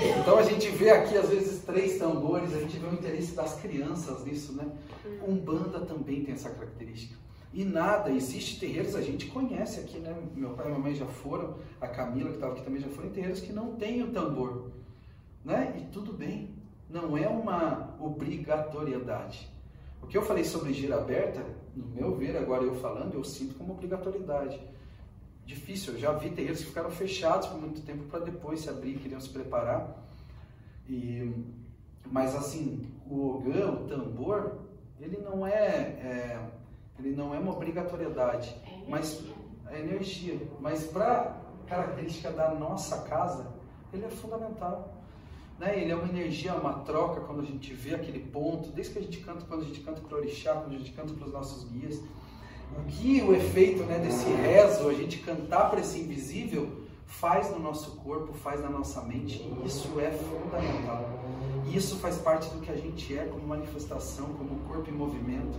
[0.00, 3.60] Então a gente vê aqui às vezes três tambores, a gente vê o interesse das
[3.60, 4.64] crianças nisso, né?
[5.26, 7.16] Umbanda também tem essa característica.
[7.52, 10.14] E nada, existe terreiros, a gente conhece aqui, né?
[10.36, 13.08] Meu pai e minha mãe já foram, a Camila que estava aqui também já foram
[13.08, 14.70] em terreiros que não tem o tambor,
[15.44, 15.74] né?
[15.76, 16.50] E tudo bem,
[16.88, 19.48] não é uma obrigatoriedade.
[20.00, 21.44] O que eu falei sobre gira aberta,
[21.74, 24.60] no meu ver, agora eu falando, eu sinto como obrigatoriedade.
[25.48, 28.98] Difícil, eu já vi terreiros que ficaram fechados por muito tempo para depois se abrir,
[28.98, 29.96] queriam se preparar.
[30.86, 31.32] E,
[32.04, 34.58] mas assim, o ogã, o tambor,
[35.00, 36.50] ele não é, é
[36.98, 39.24] ele não é uma obrigatoriedade, é mas
[39.70, 40.38] é energia.
[40.60, 43.50] Mas para característica da nossa casa,
[43.90, 45.02] ele é fundamental.
[45.58, 45.80] Né?
[45.80, 49.02] Ele é uma energia, uma troca quando a gente vê aquele ponto, desde que a
[49.02, 51.32] gente canta, quando a gente canta para o orixá, quando a gente canta para os
[51.32, 52.02] nossos guias.
[52.76, 56.68] O que o efeito né, desse rezo, a gente cantar para esse invisível,
[57.06, 61.08] faz no nosso corpo, faz na nossa mente, isso é fundamental.
[61.72, 65.58] Isso faz parte do que a gente é como manifestação, como corpo em movimento.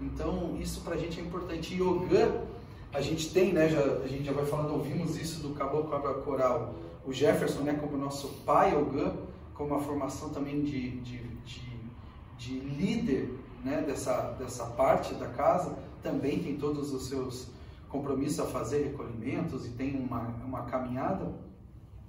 [0.00, 1.74] Então, isso para a gente é importante.
[1.74, 2.44] Yoga,
[2.92, 6.14] a gente tem, né, já, a gente já vai falando, ouvimos isso do Caboclo Abra
[6.14, 6.74] Coral,
[7.06, 9.14] o Jefferson, né, como nosso pai Yoga,
[9.54, 11.62] como uma formação também de, de, de,
[12.36, 17.48] de líder né, dessa, dessa parte da casa, também tem todos os seus
[17.88, 21.32] compromissos a fazer, recolhimentos e tem uma, uma caminhada.